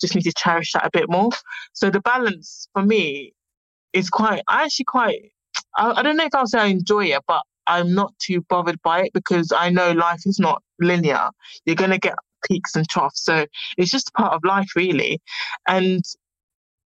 [0.00, 1.30] just need to cherish that a bit more.
[1.72, 3.32] So the balance for me
[3.92, 5.32] is quite i actually quite
[5.76, 8.80] I, I don't know if I'll say I enjoy it, but I'm not too bothered
[8.82, 11.30] by it because I know life is not linear.
[11.64, 12.14] You're gonna get
[12.46, 13.24] peaks and troughs.
[13.24, 15.20] So it's just part of life really.
[15.66, 16.04] And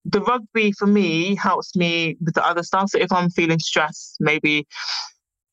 [0.04, 2.90] the rugby for me helps me with the other stuff.
[2.90, 4.66] So if I'm feeling stressed, maybe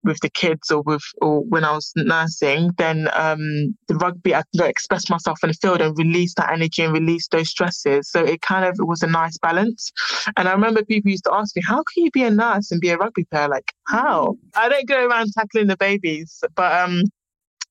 [0.04, 4.44] with the kids or with or when I was nursing, then um, the rugby I
[4.52, 8.10] could express myself in the field and release that energy and release those stresses.
[8.10, 9.92] So it kind of it was a nice balance.
[10.38, 12.82] And I remember people used to ask me, "How can you be a nurse and
[12.82, 13.48] be a rugby player?
[13.48, 17.04] Like how?" I don't go around tackling the babies, but um,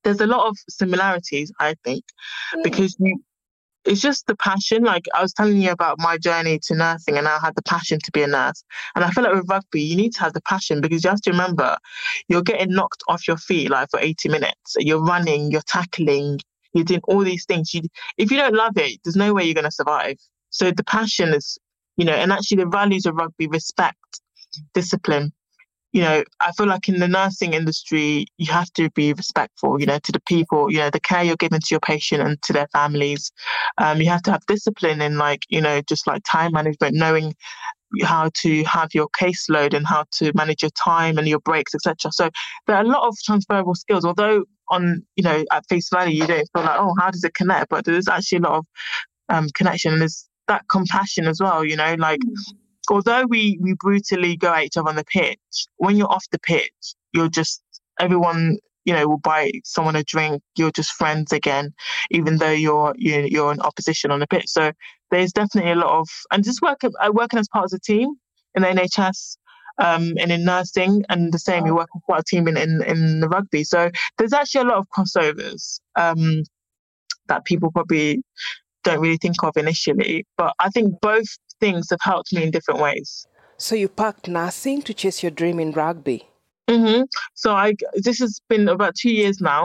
[0.04, 2.04] there's a lot of similarities, I think,
[2.62, 3.22] because you.
[3.84, 4.84] It's just the passion.
[4.84, 7.98] Like I was telling you about my journey to nursing, and I had the passion
[8.04, 8.62] to be a nurse.
[8.94, 11.20] And I feel like with rugby, you need to have the passion because you have
[11.22, 11.76] to remember
[12.28, 14.76] you're getting knocked off your feet like for 80 minutes.
[14.78, 16.38] You're running, you're tackling,
[16.72, 17.74] you're doing all these things.
[17.74, 17.82] You,
[18.18, 20.16] if you don't love it, there's no way you're going to survive.
[20.50, 21.58] So the passion is,
[21.96, 24.20] you know, and actually the values of rugby, respect,
[24.74, 25.32] discipline.
[25.92, 29.86] You know, I feel like in the nursing industry, you have to be respectful, you
[29.86, 32.52] know, to the people, you know, the care you're giving to your patient and to
[32.52, 33.30] their families.
[33.78, 37.34] Um, you have to have discipline in like, you know, just like time management, knowing
[38.02, 42.10] how to have your caseload and how to manage your time and your breaks, etc.
[42.12, 42.30] So
[42.66, 44.04] there are a lot of transferable skills.
[44.04, 47.34] Although on you know at face value you don't feel like oh how does it
[47.34, 48.66] connect, but there's actually a lot of
[49.28, 51.64] um, connection and there's that compassion as well.
[51.64, 52.20] You know, like
[52.90, 56.38] although we we brutally go at each other on the pitch, when you're off the
[56.38, 57.62] pitch, you're just
[57.98, 58.58] everyone.
[58.84, 60.42] You know, will buy someone a drink.
[60.56, 61.72] You're just friends again,
[62.10, 64.48] even though you're you you're in opposition on the pitch.
[64.48, 64.72] So
[65.12, 68.16] there's definitely a lot of and just work uh, working as part of a team
[68.56, 69.36] in the NHS
[69.78, 72.56] um, and in nursing, and the same you work as part of a team in,
[72.56, 73.62] in in the rugby.
[73.62, 76.42] So there's actually a lot of crossovers um,
[77.28, 78.22] that people probably
[78.84, 80.26] don't really think of initially.
[80.36, 81.26] But I think both
[81.62, 83.26] things have helped me in different ways.
[83.56, 86.18] So you packed nursing to chase your dream in rugby.
[86.68, 87.02] hmm
[87.34, 87.74] So I
[88.06, 89.62] this has been about two years now.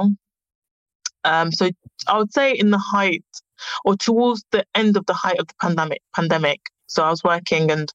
[1.23, 1.69] Um, so
[2.07, 3.25] I would say in the height
[3.83, 6.01] or towards the end of the height of the pandemic.
[6.15, 6.61] Pandemic.
[6.85, 7.91] So I was working and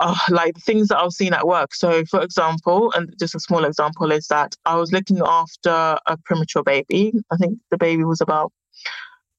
[0.00, 1.74] uh, like the things that I was seeing at work.
[1.74, 6.16] So for example, and just a small example is that I was looking after a
[6.26, 7.12] premature baby.
[7.32, 8.52] I think the baby was about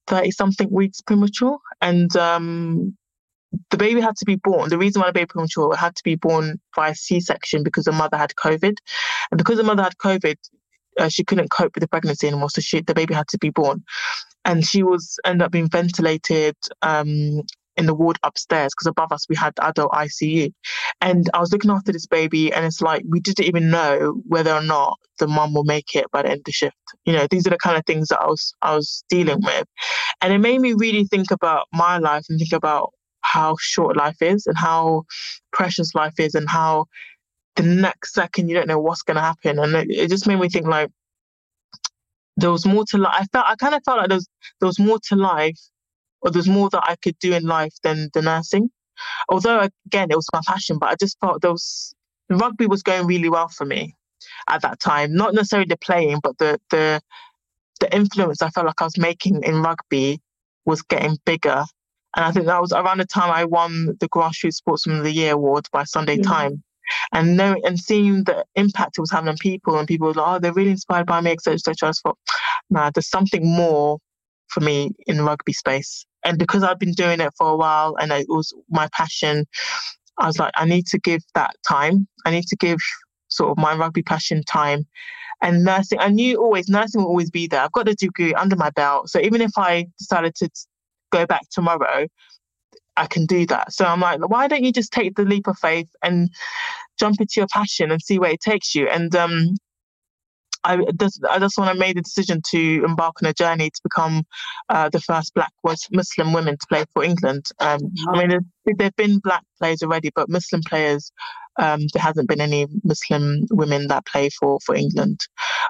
[0.08, 2.96] thirty something weeks premature, and um,
[3.70, 4.68] the baby had to be born.
[4.68, 8.16] The reason why the baby premature had to be born by C-section because the mother
[8.16, 8.76] had COVID,
[9.30, 10.36] and because the mother had COVID,
[10.98, 12.50] uh, she couldn't cope with the pregnancy anymore.
[12.50, 13.84] So she, the baby had to be born,
[14.44, 17.42] and she was ended up being ventilated um,
[17.76, 20.52] in the ward upstairs because above us we had adult ICU,
[21.00, 24.52] and I was looking after this baby, and it's like we didn't even know whether
[24.52, 26.76] or not the mum will make it by the end of the shift.
[27.04, 29.66] You know, these are the kind of things that I was I was dealing with,
[30.20, 32.92] and it made me really think about my life and think about
[33.26, 35.04] how short life is and how
[35.52, 36.86] precious life is and how
[37.56, 39.58] the next second you don't know what's going to happen.
[39.58, 40.90] And it, it just made me think like
[42.36, 44.28] there was more to life i felt i kind of felt like there was,
[44.60, 45.58] there was more to life
[46.20, 48.70] or there's more that i could do in life than the nursing.
[49.28, 51.94] Although again it was my passion but i just felt was
[52.30, 53.94] rugby was going really well for me
[54.48, 55.14] at that time.
[55.14, 57.00] Not necessarily the playing but the the
[57.80, 60.20] the influence i felt like i was making in rugby
[60.64, 61.64] was getting bigger
[62.16, 65.12] and I think that was around the time I won the Grassroots Sportsman of the
[65.12, 66.24] Year award by Sunday Yeah.
[66.24, 66.62] Time.
[67.12, 70.26] and knowing and seeing the impact it was having on people, and people were like,
[70.28, 71.54] "Oh, they're really inspired by me," etc.
[71.54, 71.88] etc.
[71.88, 72.18] I thought,
[72.70, 73.98] nah, there's something more
[74.48, 78.12] for me in rugby space, and because I've been doing it for a while, and
[78.12, 79.46] it was my passion,
[80.18, 82.06] I was like, I need to give that time.
[82.24, 82.78] I need to give
[83.28, 84.86] sort of my rugby passion time.
[85.42, 87.60] And nursing, I knew always nursing will always be there.
[87.60, 89.10] I've got a degree under my belt.
[89.10, 90.48] So even if I decided to
[91.18, 92.06] go back tomorrow,
[92.96, 93.72] I can do that.
[93.72, 96.30] So I'm like, why don't you just take the leap of faith and
[96.98, 98.88] jump into your passion and see where it takes you?
[98.88, 99.56] And um,
[100.64, 103.80] I just, I just want to make the decision to embark on a journey to
[103.82, 104.24] become
[104.68, 107.44] uh, the first Black Muslim women to play for England.
[107.60, 108.38] Um, I mean,
[108.78, 111.12] there've been Black players already, but Muslim players,
[111.58, 115.20] um, there hasn't been any Muslim women that play for for England.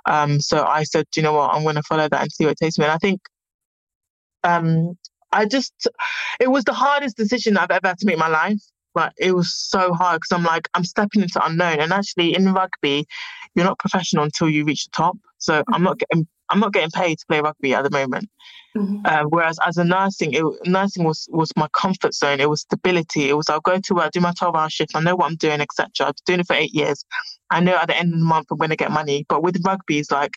[0.06, 2.52] Um, so I said, you know what, I'm going to follow that and see what
[2.52, 2.84] it takes me.
[2.84, 3.20] And I think
[4.44, 4.96] um,
[5.32, 5.72] I just,
[6.40, 8.60] it was the hardest decision I've ever had to make in my life.
[8.94, 11.80] But it was so hard because I'm like, I'm stepping into unknown.
[11.80, 13.04] And actually, in rugby,
[13.54, 15.18] you're not professional until you reach the top.
[15.36, 15.74] So mm-hmm.
[15.74, 18.30] I'm not getting, I'm not getting paid to play rugby at the moment.
[18.76, 19.04] Mm-hmm.
[19.04, 22.40] Uh, whereas as a nursing, it, nursing was was my comfort zone.
[22.40, 23.28] It was stability.
[23.28, 24.92] It was I'll go to work, do my 12 hour shift.
[24.94, 25.88] I know what I'm doing, etc.
[26.00, 27.04] I've been doing it for eight years.
[27.50, 29.24] I know at the end of the month I'm going to get money.
[29.28, 30.32] But with rugby, it's like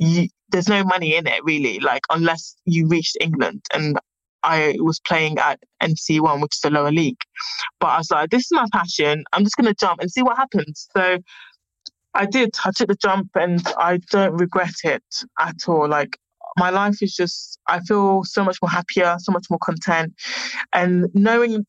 [0.00, 3.62] you, there's no money in it really, like unless you reached England.
[3.72, 3.98] And
[4.42, 7.20] I was playing at NC1, which is the lower league.
[7.78, 9.24] But I was like, this is my passion.
[9.32, 10.88] I'm just going to jump and see what happens.
[10.96, 11.18] So
[12.14, 12.50] I did.
[12.64, 15.04] I took the jump and I don't regret it
[15.38, 15.86] at all.
[15.86, 16.16] Like,
[16.56, 20.14] my life is just, I feel so much more happier, so much more content.
[20.72, 21.66] And knowing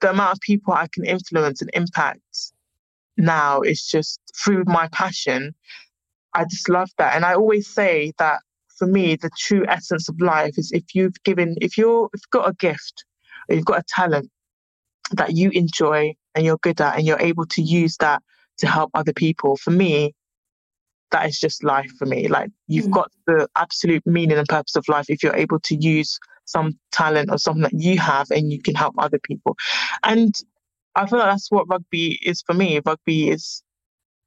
[0.00, 2.20] the amount of people I can influence and impact
[3.16, 5.54] now is just through my passion.
[6.34, 7.14] I just love that.
[7.14, 8.40] And I always say that
[8.78, 12.30] for me, the true essence of life is if you've given, if you're, if you've
[12.42, 13.04] got a gift,
[13.48, 14.30] or you've got a talent
[15.12, 18.22] that you enjoy and you're good at, and you're able to use that
[18.58, 19.56] to help other people.
[19.56, 20.14] For me,
[21.10, 22.28] that is just life for me.
[22.28, 22.92] Like you've mm.
[22.92, 27.30] got the absolute meaning and purpose of life if you're able to use some talent
[27.30, 29.56] or something that you have and you can help other people.
[30.02, 30.34] And
[30.94, 32.80] I feel like that's what rugby is for me.
[32.84, 33.62] Rugby is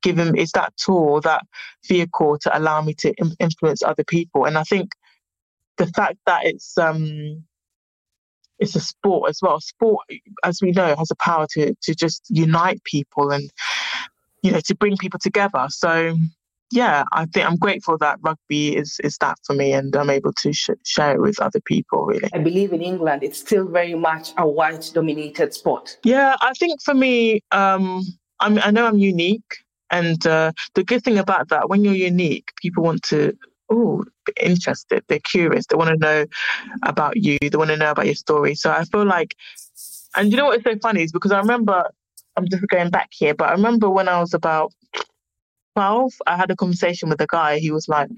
[0.05, 1.43] given is that tool, that
[1.87, 4.45] vehicle to allow me to Im- influence other people.
[4.45, 4.91] And I think
[5.77, 7.43] the fact that it's um
[8.59, 9.59] it's a sport as well.
[9.59, 10.05] Sport,
[10.43, 13.49] as we know, has a power to to just unite people and
[14.43, 15.65] you know to bring people together.
[15.69, 16.15] So
[16.71, 20.33] yeah, I think I'm grateful that rugby is is that for me, and I'm able
[20.43, 22.05] to sh- share it with other people.
[22.05, 25.97] Really, I believe in England, it's still very much a white-dominated sport.
[26.03, 28.01] Yeah, I think for me, um,
[28.39, 29.64] I'm, I know I'm unique.
[29.95, 33.33] And uh, the good thing about that, when you're unique, people want to,
[33.71, 34.03] oh,
[34.41, 35.03] interested.
[35.07, 35.65] They're curious.
[35.67, 36.25] They want to know
[36.83, 37.37] about you.
[37.41, 38.55] They want to know about your story.
[38.55, 39.35] So I feel like,
[40.17, 41.89] and you know what is so funny is because I remember,
[42.35, 44.73] I'm just going back here, but I remember when I was about
[45.75, 47.59] 12, I had a conversation with a guy.
[47.59, 48.09] He was like,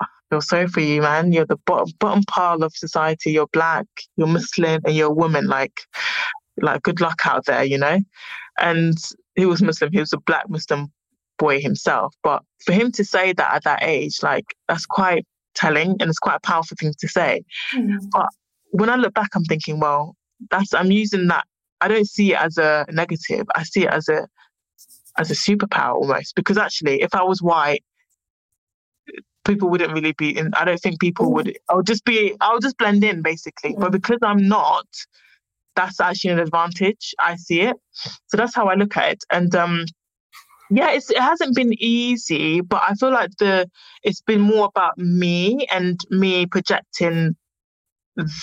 [0.00, 1.32] I feel sorry for you, man.
[1.32, 3.32] You're the bottom, bottom pile of society.
[3.32, 5.48] You're black, you're Muslim, and you're a woman.
[5.48, 5.80] Like,
[6.62, 7.98] like good luck out there, you know?
[8.58, 8.96] And
[9.36, 10.88] he was Muslim, he was a black Muslim
[11.38, 12.14] boy himself.
[12.22, 16.18] But for him to say that at that age, like that's quite telling and it's
[16.18, 17.42] quite a powerful thing to say.
[17.74, 18.06] Mm-hmm.
[18.12, 18.28] But
[18.70, 20.16] when I look back, I'm thinking, well,
[20.50, 21.44] that's I'm using that.
[21.80, 23.46] I don't see it as a negative.
[23.54, 24.26] I see it as a
[25.18, 26.34] as a superpower almost.
[26.34, 27.84] Because actually, if I was white,
[29.44, 30.52] people wouldn't really be in.
[30.54, 31.56] I don't think people would.
[31.68, 32.34] I'll just be.
[32.40, 33.72] I'll just blend in basically.
[33.72, 33.82] Mm-hmm.
[33.82, 34.86] But because I'm not,
[35.76, 37.14] that's actually an advantage.
[37.18, 37.76] I see it.
[38.26, 39.24] So that's how I look at it.
[39.30, 39.84] And um,
[40.70, 43.70] yeah, it hasn't been easy, but I feel like the
[44.02, 47.36] it's been more about me and me projecting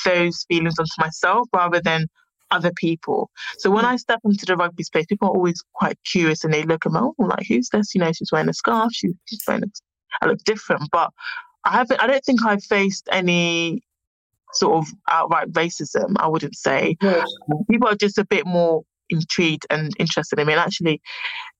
[0.05, 2.07] those feelings onto myself rather than
[2.51, 3.29] other people.
[3.57, 6.63] So when I step into the rugby space, people are always quite curious and they
[6.63, 7.95] look at me, oh, like who's this?
[7.95, 9.67] You know, she's wearing a scarf, she's, she's wearing a,
[10.21, 11.11] I look different, but
[11.65, 12.01] I haven't.
[12.01, 13.81] I don't think I've faced any
[14.53, 16.95] sort of outright racism, I wouldn't say.
[17.01, 17.27] Yes.
[17.69, 20.53] People are just a bit more intrigued and interested in me.
[20.53, 21.01] And actually,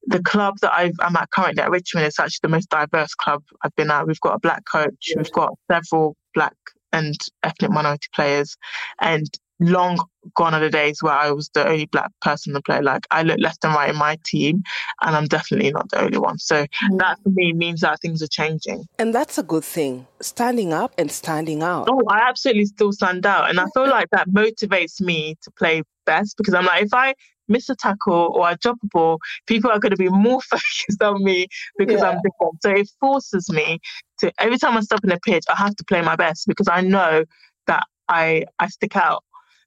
[0.07, 3.43] the club that i am at currently at Richmond is actually the most diverse club
[3.63, 4.07] I've been at.
[4.07, 5.17] We've got a black coach, yes.
[5.17, 6.55] we've got several black
[6.91, 8.55] and ethnic minority players,
[9.01, 9.27] and
[9.59, 9.97] long
[10.35, 12.81] gone are the days where I was the only black person to play.
[12.81, 14.63] Like I look left and right in my team,
[15.01, 16.39] and I'm definitely not the only one.
[16.39, 16.99] So mm.
[16.99, 18.85] that for me means that things are changing.
[18.99, 20.07] And that's a good thing.
[20.21, 21.87] Standing up and standing out.
[21.89, 23.49] Oh, I absolutely still stand out.
[23.49, 27.13] And I feel like that motivates me to play best because I'm like, if I
[27.47, 31.01] miss a tackle or I drop a ball, people are going to be more focused
[31.01, 31.47] on me
[31.77, 32.09] because yeah.
[32.09, 32.61] I'm different.
[32.61, 33.79] So it forces me
[34.19, 36.67] to every time I step in the pitch, I have to play my best because
[36.69, 37.25] I know
[37.67, 39.23] that I I stick out.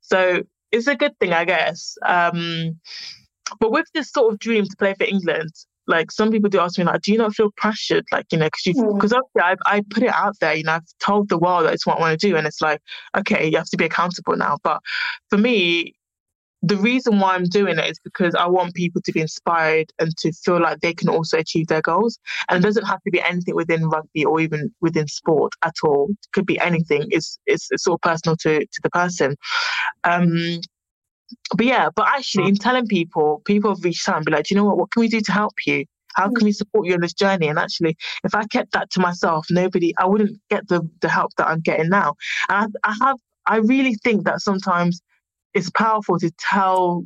[0.07, 0.43] So
[0.73, 1.97] it's a good thing, I guess.
[2.07, 2.79] Um,
[3.61, 5.51] but with this sort of dream to play for England,
[5.89, 8.05] like some people do ask me, like, do you not feel pressured?
[8.13, 9.19] Like, you know, because you, because Mm.
[9.19, 11.87] obviously I, I put it out there, you know, I've told the world that it's
[11.87, 12.37] what I want to do.
[12.37, 12.81] And it's like,
[13.17, 14.59] okay, you have to be accountable now.
[14.63, 14.81] But
[15.31, 15.95] for me,
[16.67, 20.17] the reason why I'm doing it is because I want people to be inspired and
[20.19, 22.19] to feel like they can also achieve their goals.
[22.49, 26.09] And it doesn't have to be anything within rugby or even within sport at all.
[26.11, 27.05] It could be anything.
[27.11, 29.37] It's it's, it's all personal to to the person.
[30.03, 30.61] Um,
[31.57, 34.55] but yeah, but actually, in telling people, people have reached out and be like, do
[34.55, 34.79] you know what?
[34.79, 35.85] What can we do to help you?
[36.15, 37.47] How can we support you on this journey?
[37.49, 41.33] And actually, if I kept that to myself, nobody, I wouldn't get the the help
[41.37, 42.15] that I'm getting now.
[42.49, 45.01] And I, I have, I really think that sometimes
[45.57, 47.05] it's powerful to tell,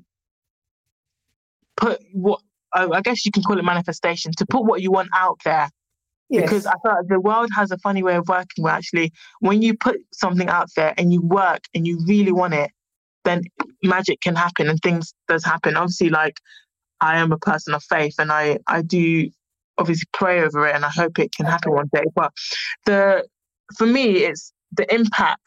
[1.76, 2.40] put what
[2.74, 5.68] I I guess you can call it manifestation, to put what you want out there
[6.30, 6.44] Yes.
[6.44, 9.76] because I thought the world has a funny way of working where actually when you
[9.76, 12.70] put something out there and you work and you really want it,
[13.24, 13.42] then
[13.82, 15.76] magic can happen and things does happen.
[15.76, 16.36] Obviously, like
[17.00, 19.28] I am a person of faith and I I do
[19.76, 22.04] obviously pray over it and I hope it can happen one day.
[22.14, 22.30] But
[22.86, 23.26] the
[23.76, 25.40] for me it's the impact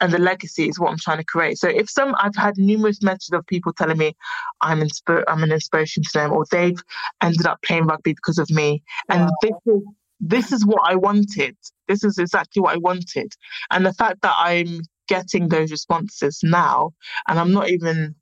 [0.00, 1.58] and the legacy is what I'm trying to create.
[1.58, 4.14] So if some I've had numerous messages of people telling me
[4.60, 6.80] I'm insp- I'm an inspiration to them or they've
[7.22, 8.82] ended up playing rugby because of me.
[9.08, 9.82] And this is
[10.20, 11.56] this is what I wanted.
[11.86, 13.32] This is exactly what I wanted.
[13.70, 16.92] And the fact that I'm getting those responses now
[17.28, 18.14] and I'm not even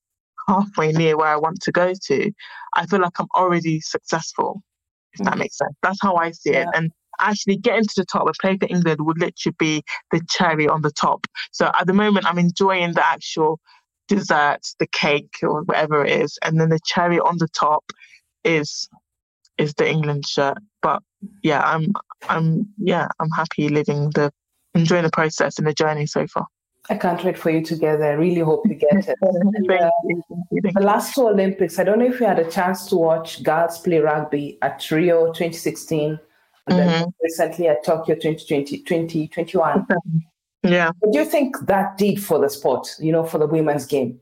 [0.49, 2.33] halfway near where I want to go to,
[2.75, 4.63] I feel like I'm already successful,
[5.15, 5.39] if that Mhm.
[5.39, 5.75] makes sense.
[5.83, 6.69] That's how I see it.
[6.75, 10.69] And actually getting to the top and playing for England would literally be the cherry
[10.69, 11.27] on the top.
[11.53, 13.61] So at the moment, I'm enjoying the actual
[14.09, 17.85] dessert, the cake or whatever it is, and then the cherry on the top
[18.45, 18.89] is
[19.59, 20.59] is the England shirt.
[20.83, 21.03] But
[21.43, 21.93] yeah, I'm
[22.29, 24.33] I'm yeah I'm happy living the
[24.75, 26.47] enjoying the process and the journey so far.
[26.89, 28.13] I can't wait for you to get there.
[28.13, 29.17] I really hope you get it.
[29.27, 29.69] Uh, thank
[30.05, 32.49] you, thank you, thank The last two Olympics, I don't know if you had a
[32.49, 36.19] chance to watch girls play rugby at Rio 2016
[36.67, 37.11] and then Mm-hmm.
[37.23, 39.87] recently at Tokyo 2020, 2021.
[40.63, 40.91] Yeah.
[40.99, 44.19] What do you think that did for the sport, you know, for the women's game?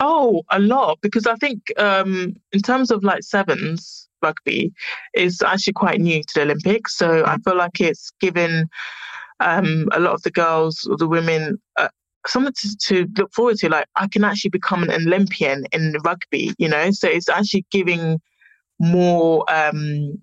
[0.00, 4.72] Oh, a lot because I think um, in terms of like sevens rugby
[5.14, 6.96] is actually quite new to the Olympics.
[6.96, 8.68] So I feel like it's given
[9.40, 11.88] um, a lot of the girls or the women uh,
[12.26, 13.68] something to, to look forward to.
[13.68, 16.90] Like I can actually become an Olympian in rugby, you know.
[16.90, 18.20] So it's actually giving
[18.78, 20.20] more um,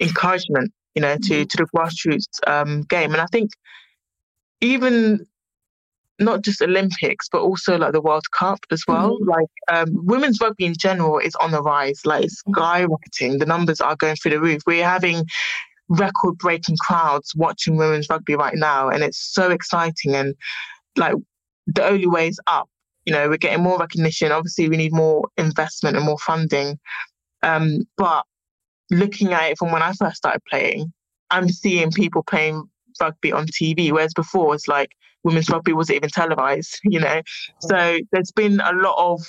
[0.00, 3.12] encouragement, you know, to to the grassroots um, game.
[3.12, 3.50] And I think
[4.60, 5.26] even
[6.18, 9.18] not just Olympics, but also like the World Cup as well.
[9.24, 13.38] Like um, women's rugby in general is on the rise, like it's skyrocketing.
[13.38, 14.62] The numbers are going through the roof.
[14.66, 15.24] We're having
[15.88, 20.14] record breaking crowds watching women's rugby right now, and it's so exciting.
[20.14, 20.34] And
[20.96, 21.14] like
[21.66, 22.68] the only way is up.
[23.04, 24.32] You know, we're getting more recognition.
[24.32, 26.78] Obviously, we need more investment and more funding.
[27.42, 28.24] Um, but
[28.90, 30.92] looking at it from when I first started playing,
[31.30, 32.68] I'm seeing people playing
[33.00, 34.90] rugby on TV, whereas before it's like
[35.24, 37.22] women's rugby wasn't even televised, you know.
[37.60, 39.26] So there's been a lot of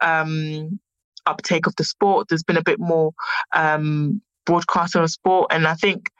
[0.00, 0.78] um,
[1.26, 2.28] uptake of the sport.
[2.28, 3.12] There's been a bit more
[3.54, 6.10] um, broadcasting of sport, and I think.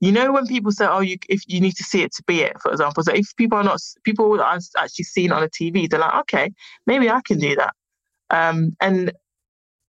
[0.00, 2.40] You know when people say, "Oh, you if you need to see it to be
[2.40, 3.04] it," for example.
[3.04, 6.50] So if people are not people are actually seen on a TV, they're like, "Okay,
[6.88, 7.72] maybe I can do that."
[8.28, 9.12] Um, and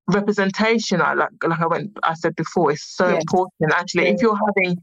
[0.08, 3.22] representation, I like like I went, I said before, is so Yes.
[3.22, 3.74] important.
[3.74, 4.78] Actually, if you're having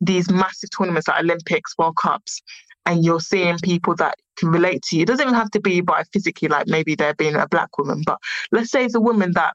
[0.00, 2.40] these massive tournaments like Olympics, World Cups,
[2.86, 5.80] and you're seeing people that can relate to you, it doesn't even have to be
[5.80, 8.18] by physically, like maybe they're being a black woman, but
[8.52, 9.54] let's say it's a woman that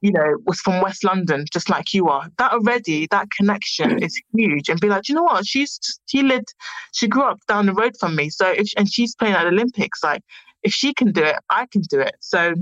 [0.00, 2.28] you know was from West London, just like you are.
[2.38, 5.46] That already, that connection is huge, and be like, you know what?
[5.46, 6.54] She's she lived,
[6.92, 9.48] she grew up down the road from me, so if and she's playing at the
[9.48, 10.22] Olympics, like
[10.62, 12.16] if she can do it, I can do it.
[12.20, 12.54] So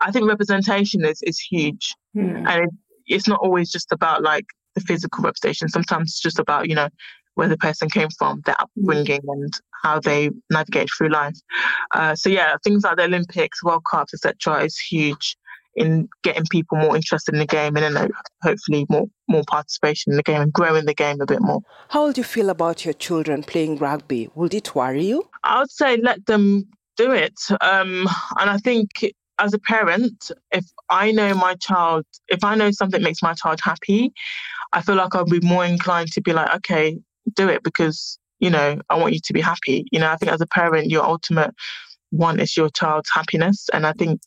[0.00, 2.46] I think representation is is huge, Hmm.
[2.46, 2.70] and it,
[3.06, 5.68] it's not always just about like the physical representation.
[5.68, 6.88] Sometimes it's just about you know
[7.34, 9.52] where the person came from, their upbringing, and
[9.84, 11.36] how they navigate through life.
[11.94, 15.36] Uh, so yeah, things like the Olympics, World Cups, etc., is huge
[15.76, 18.10] in getting people more interested in the game, and then
[18.42, 21.60] hopefully more more participation in the game and growing the game a bit more.
[21.88, 24.28] How would you feel about your children playing rugby?
[24.34, 25.28] Would it worry you?
[25.44, 27.38] I would say let them do it.
[27.60, 28.08] Um,
[28.40, 28.88] and I think
[29.38, 33.60] as a parent, if I know my child, if I know something makes my child
[33.62, 34.12] happy,
[34.72, 36.98] I feel like I'll be more inclined to be like, okay,
[37.34, 39.84] do it because, you know, I want you to be happy.
[39.92, 41.54] You know, I think as a parent, your ultimate
[42.10, 43.66] one is your child's happiness.
[43.72, 44.20] And I think,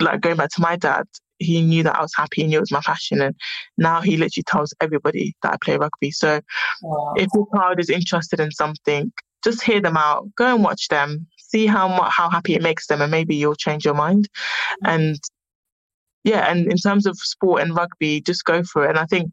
[0.00, 1.04] like going back to my dad,
[1.38, 3.20] he knew that I was happy, he knew it was my passion.
[3.20, 3.34] And
[3.78, 6.10] now he literally tells everybody that I play rugby.
[6.10, 6.40] So
[6.82, 7.14] Wow.
[7.16, 9.12] if your child is interested in something,
[9.44, 10.34] just hear them out.
[10.36, 11.26] Go and watch them.
[11.38, 14.28] See how how happy it makes them, and maybe you'll change your mind.
[14.84, 15.16] And
[16.24, 18.90] yeah, and in terms of sport and rugby, just go for it.
[18.90, 19.30] And I think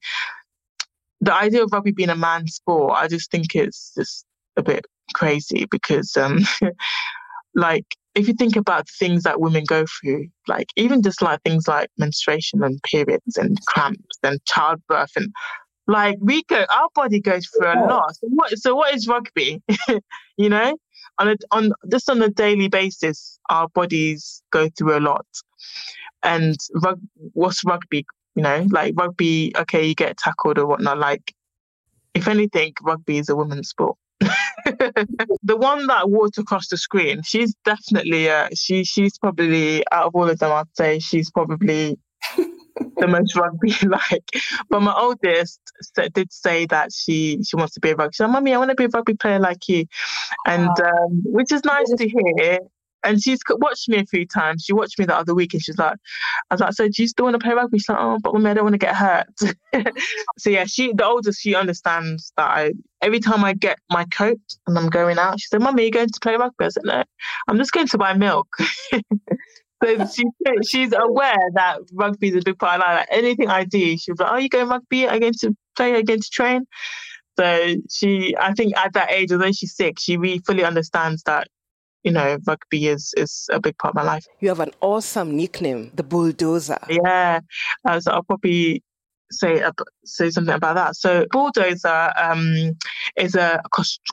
[1.22, 4.26] the idea of rugby being a man's sport, I just think it's just
[4.58, 6.40] a bit crazy because, um,
[7.56, 11.68] like, if you think about things that women go through, like even just like things
[11.68, 15.32] like menstruation and periods and cramps and childbirth and
[15.92, 18.16] like we go, our body goes through a lot.
[18.16, 19.62] So what, so what is rugby?
[20.38, 20.78] you know,
[21.20, 25.26] on a, on just on a daily basis, our bodies go through a lot.
[26.24, 27.00] And rug,
[27.34, 28.06] what's rugby?
[28.36, 29.52] You know, like rugby.
[29.58, 30.98] Okay, you get tackled or whatnot.
[30.98, 31.34] Like,
[32.14, 33.98] if anything, rugby is a women's sport.
[34.66, 40.16] the one that walked across the screen, she's definitely uh, she she's probably out of
[40.16, 41.98] all of them, I'd say she's probably
[42.98, 44.30] the most rugby like.
[44.70, 45.60] But my oldest
[46.14, 48.14] did say that she she wants to be a rugby.
[48.14, 49.86] She said, "Mummy, I want to be a rugby player like you,"
[50.46, 52.60] and um, which is nice to hear.
[53.04, 54.64] And she's watched me a few times.
[54.64, 55.98] She watched me the other week, and she's like,
[56.52, 58.32] "I was like, so do you still want to play rugby?" She's like, "Oh, but
[58.34, 59.28] mummy, I don't want to get hurt."
[60.38, 64.40] so yeah, she the oldest she understands that I every time I get my coat
[64.68, 66.84] and I'm going out, she said, "Mummy, are you going to play rugby?" I said,
[66.86, 67.04] "No,
[67.48, 68.56] I'm just going to buy milk."
[69.84, 70.24] so she,
[70.68, 73.00] she's aware that rugby is a big part of life.
[73.00, 75.08] Like anything I do, she'll be like, "Oh, you going rugby?
[75.08, 75.94] Are you going to play?
[75.94, 76.66] Are you going to train?"
[77.40, 81.48] So she, I think, at that age, although she's sick, she really fully understands that
[82.04, 84.26] you know, rugby is is a big part of my life.
[84.40, 86.80] You have an awesome nickname, the bulldozer.
[86.90, 87.42] Yeah,
[87.86, 88.84] uh, so I'll probably
[89.32, 89.72] say uh,
[90.04, 90.96] say something about that.
[90.96, 92.78] So bulldozer um,
[93.16, 93.62] is a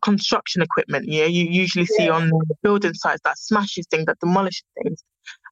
[0.02, 1.06] construction equipment.
[1.08, 2.12] Yeah, you usually see yeah.
[2.12, 2.30] on
[2.62, 5.02] building sites that smashes things, that demolishes things.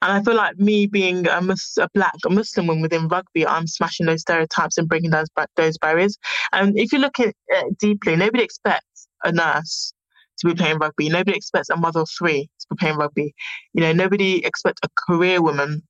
[0.02, 3.46] And I feel like me being a, mus- a black a Muslim woman within rugby,
[3.46, 6.18] I'm smashing those stereotypes and bringing those those barriers.
[6.52, 9.92] And if you look at it deeply, nobody expects a nurse
[10.38, 11.08] to be playing rugby.
[11.08, 13.34] Nobody expects a mother of three to be playing rugby.
[13.72, 15.82] You know, nobody expects a career woman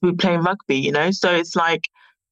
[0.00, 1.10] to be playing rugby, you know?
[1.10, 1.82] So it's like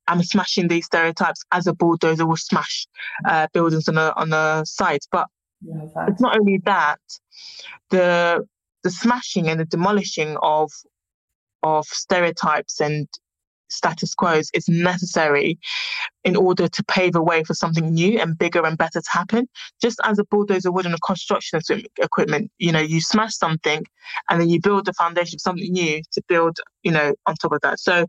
[0.07, 2.87] I'm smashing these stereotypes as a bulldozer will smash
[3.27, 5.07] uh, buildings on a on a site.
[5.11, 5.27] But
[5.63, 7.01] yeah, it's not only that,
[7.91, 8.47] the
[8.85, 10.71] the smashing and the demolishing of
[11.63, 13.09] of stereotypes and
[13.69, 15.59] status quos is necessary
[16.23, 19.49] in order to pave the way for something new and bigger and better to happen.
[19.81, 21.61] Just as a bulldozer would in a construction
[22.01, 23.85] equipment, you know, you smash something
[24.29, 27.53] and then you build the foundation of something new to build, you know, on top
[27.53, 27.81] of that.
[27.81, 28.07] So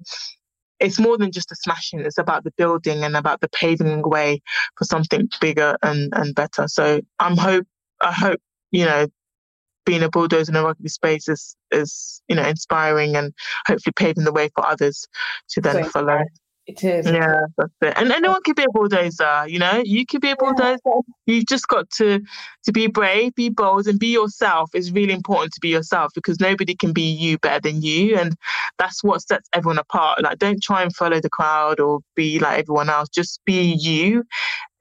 [0.79, 2.01] it's more than just a smashing.
[2.01, 4.41] It's about the building and about the paving way
[4.77, 6.67] for something bigger and, and better.
[6.67, 7.65] So I'm hope
[8.01, 9.07] I hope, you know,
[9.85, 13.33] being a bulldozer in a rugby space is is you know inspiring and
[13.67, 15.07] hopefully paving the way for others
[15.49, 16.19] to then so follow.
[16.67, 17.05] It is.
[17.05, 17.93] Yeah, that's it.
[17.95, 19.83] And anyone can be a bulldozer, you know?
[19.85, 20.79] You can be a bulldozer.
[20.83, 21.01] Yeah.
[21.27, 22.19] You've just got to
[22.63, 24.71] to be brave, be bold, and be yourself.
[24.73, 28.17] It's really important to be yourself because nobody can be you better than you.
[28.17, 28.35] And
[28.79, 30.23] that's what sets everyone apart.
[30.23, 33.09] Like don't try and follow the crowd or be like everyone else.
[33.09, 34.23] Just be you.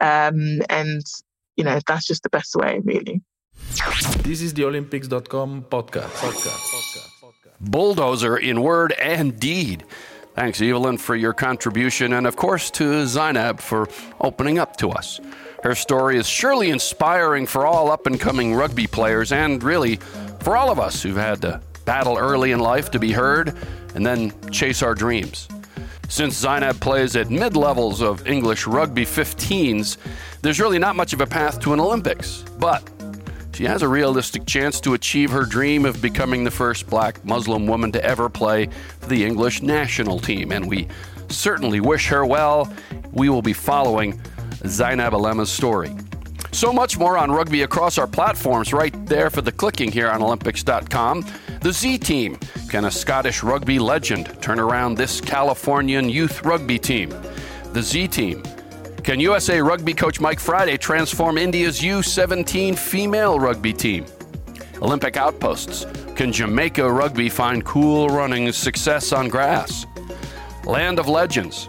[0.01, 1.03] Um, and
[1.57, 3.21] you know, that's just the best way, really.
[4.23, 6.09] This is the Olympics.com podcast.
[6.09, 7.11] podcast.
[7.61, 9.85] Bulldozer in word and deed.
[10.35, 13.89] Thanks, Evelyn, for your contribution, and of course to Zainab for
[14.21, 15.21] opening up to us.
[15.63, 19.97] Her story is surely inspiring for all up and coming rugby players, and really
[20.41, 23.57] for all of us who've had to battle early in life to be heard
[23.95, 25.49] and then chase our dreams.
[26.09, 29.97] Since Zainab plays at mid levels of English rugby 15s,
[30.43, 32.45] there's really not much of a path to an Olympics.
[32.59, 32.83] But
[33.55, 37.67] she has a realistic chance to achieve her dream of becoming the first black Muslim
[37.67, 38.67] woman to ever play
[38.99, 40.89] for the English national team, and we
[41.29, 42.73] certainly wish her well.
[43.13, 44.21] We will be following
[44.67, 45.95] Zainab Alema's story.
[46.51, 50.23] So much more on rugby across our platforms right there for the clicking here on
[50.23, 51.25] Olympics.com.
[51.61, 52.37] The Z Team.
[52.69, 57.11] Can a Scottish rugby legend turn around this Californian youth rugby team?
[57.73, 58.43] The Z Team.
[59.05, 64.07] Can USA Rugby coach Mike Friday transform India's U17 female rugby team?
[64.81, 65.85] Olympic outposts.
[66.17, 69.85] Can Jamaica Rugby find cool running success on grass?
[70.65, 71.69] Land of Legends.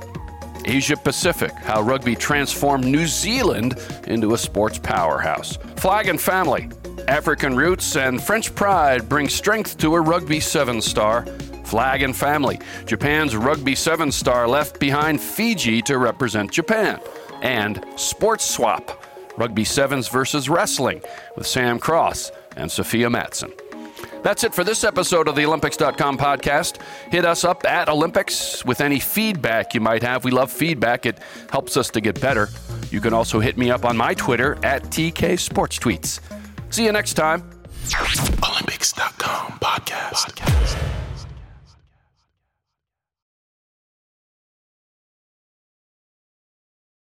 [0.64, 3.78] Asia Pacific, how rugby transformed New Zealand
[4.08, 5.58] into a sports powerhouse.
[5.76, 6.70] Flag and family.
[7.10, 11.26] African roots and French pride bring strength to a rugby seven star.
[11.66, 12.62] Flag and family.
[12.86, 17.02] Japan's rugby seven star left behind Fiji to represent Japan
[17.46, 19.06] and Sports Swap
[19.38, 21.02] Rugby Sevens versus Wrestling
[21.36, 23.54] with Sam Cross and Sofia Mattsson.
[24.24, 26.82] That's it for this episode of the Olympics.com podcast.
[27.12, 30.24] Hit us up at Olympics with any feedback you might have.
[30.24, 31.20] We love feedback, it
[31.52, 32.50] helps us to get better.
[32.90, 36.20] You can also hit me up on my Twitter at TK Sports Tweets.
[36.72, 37.50] See you next time.
[38.44, 40.32] Olympics.com podcast.
[40.32, 40.95] podcast.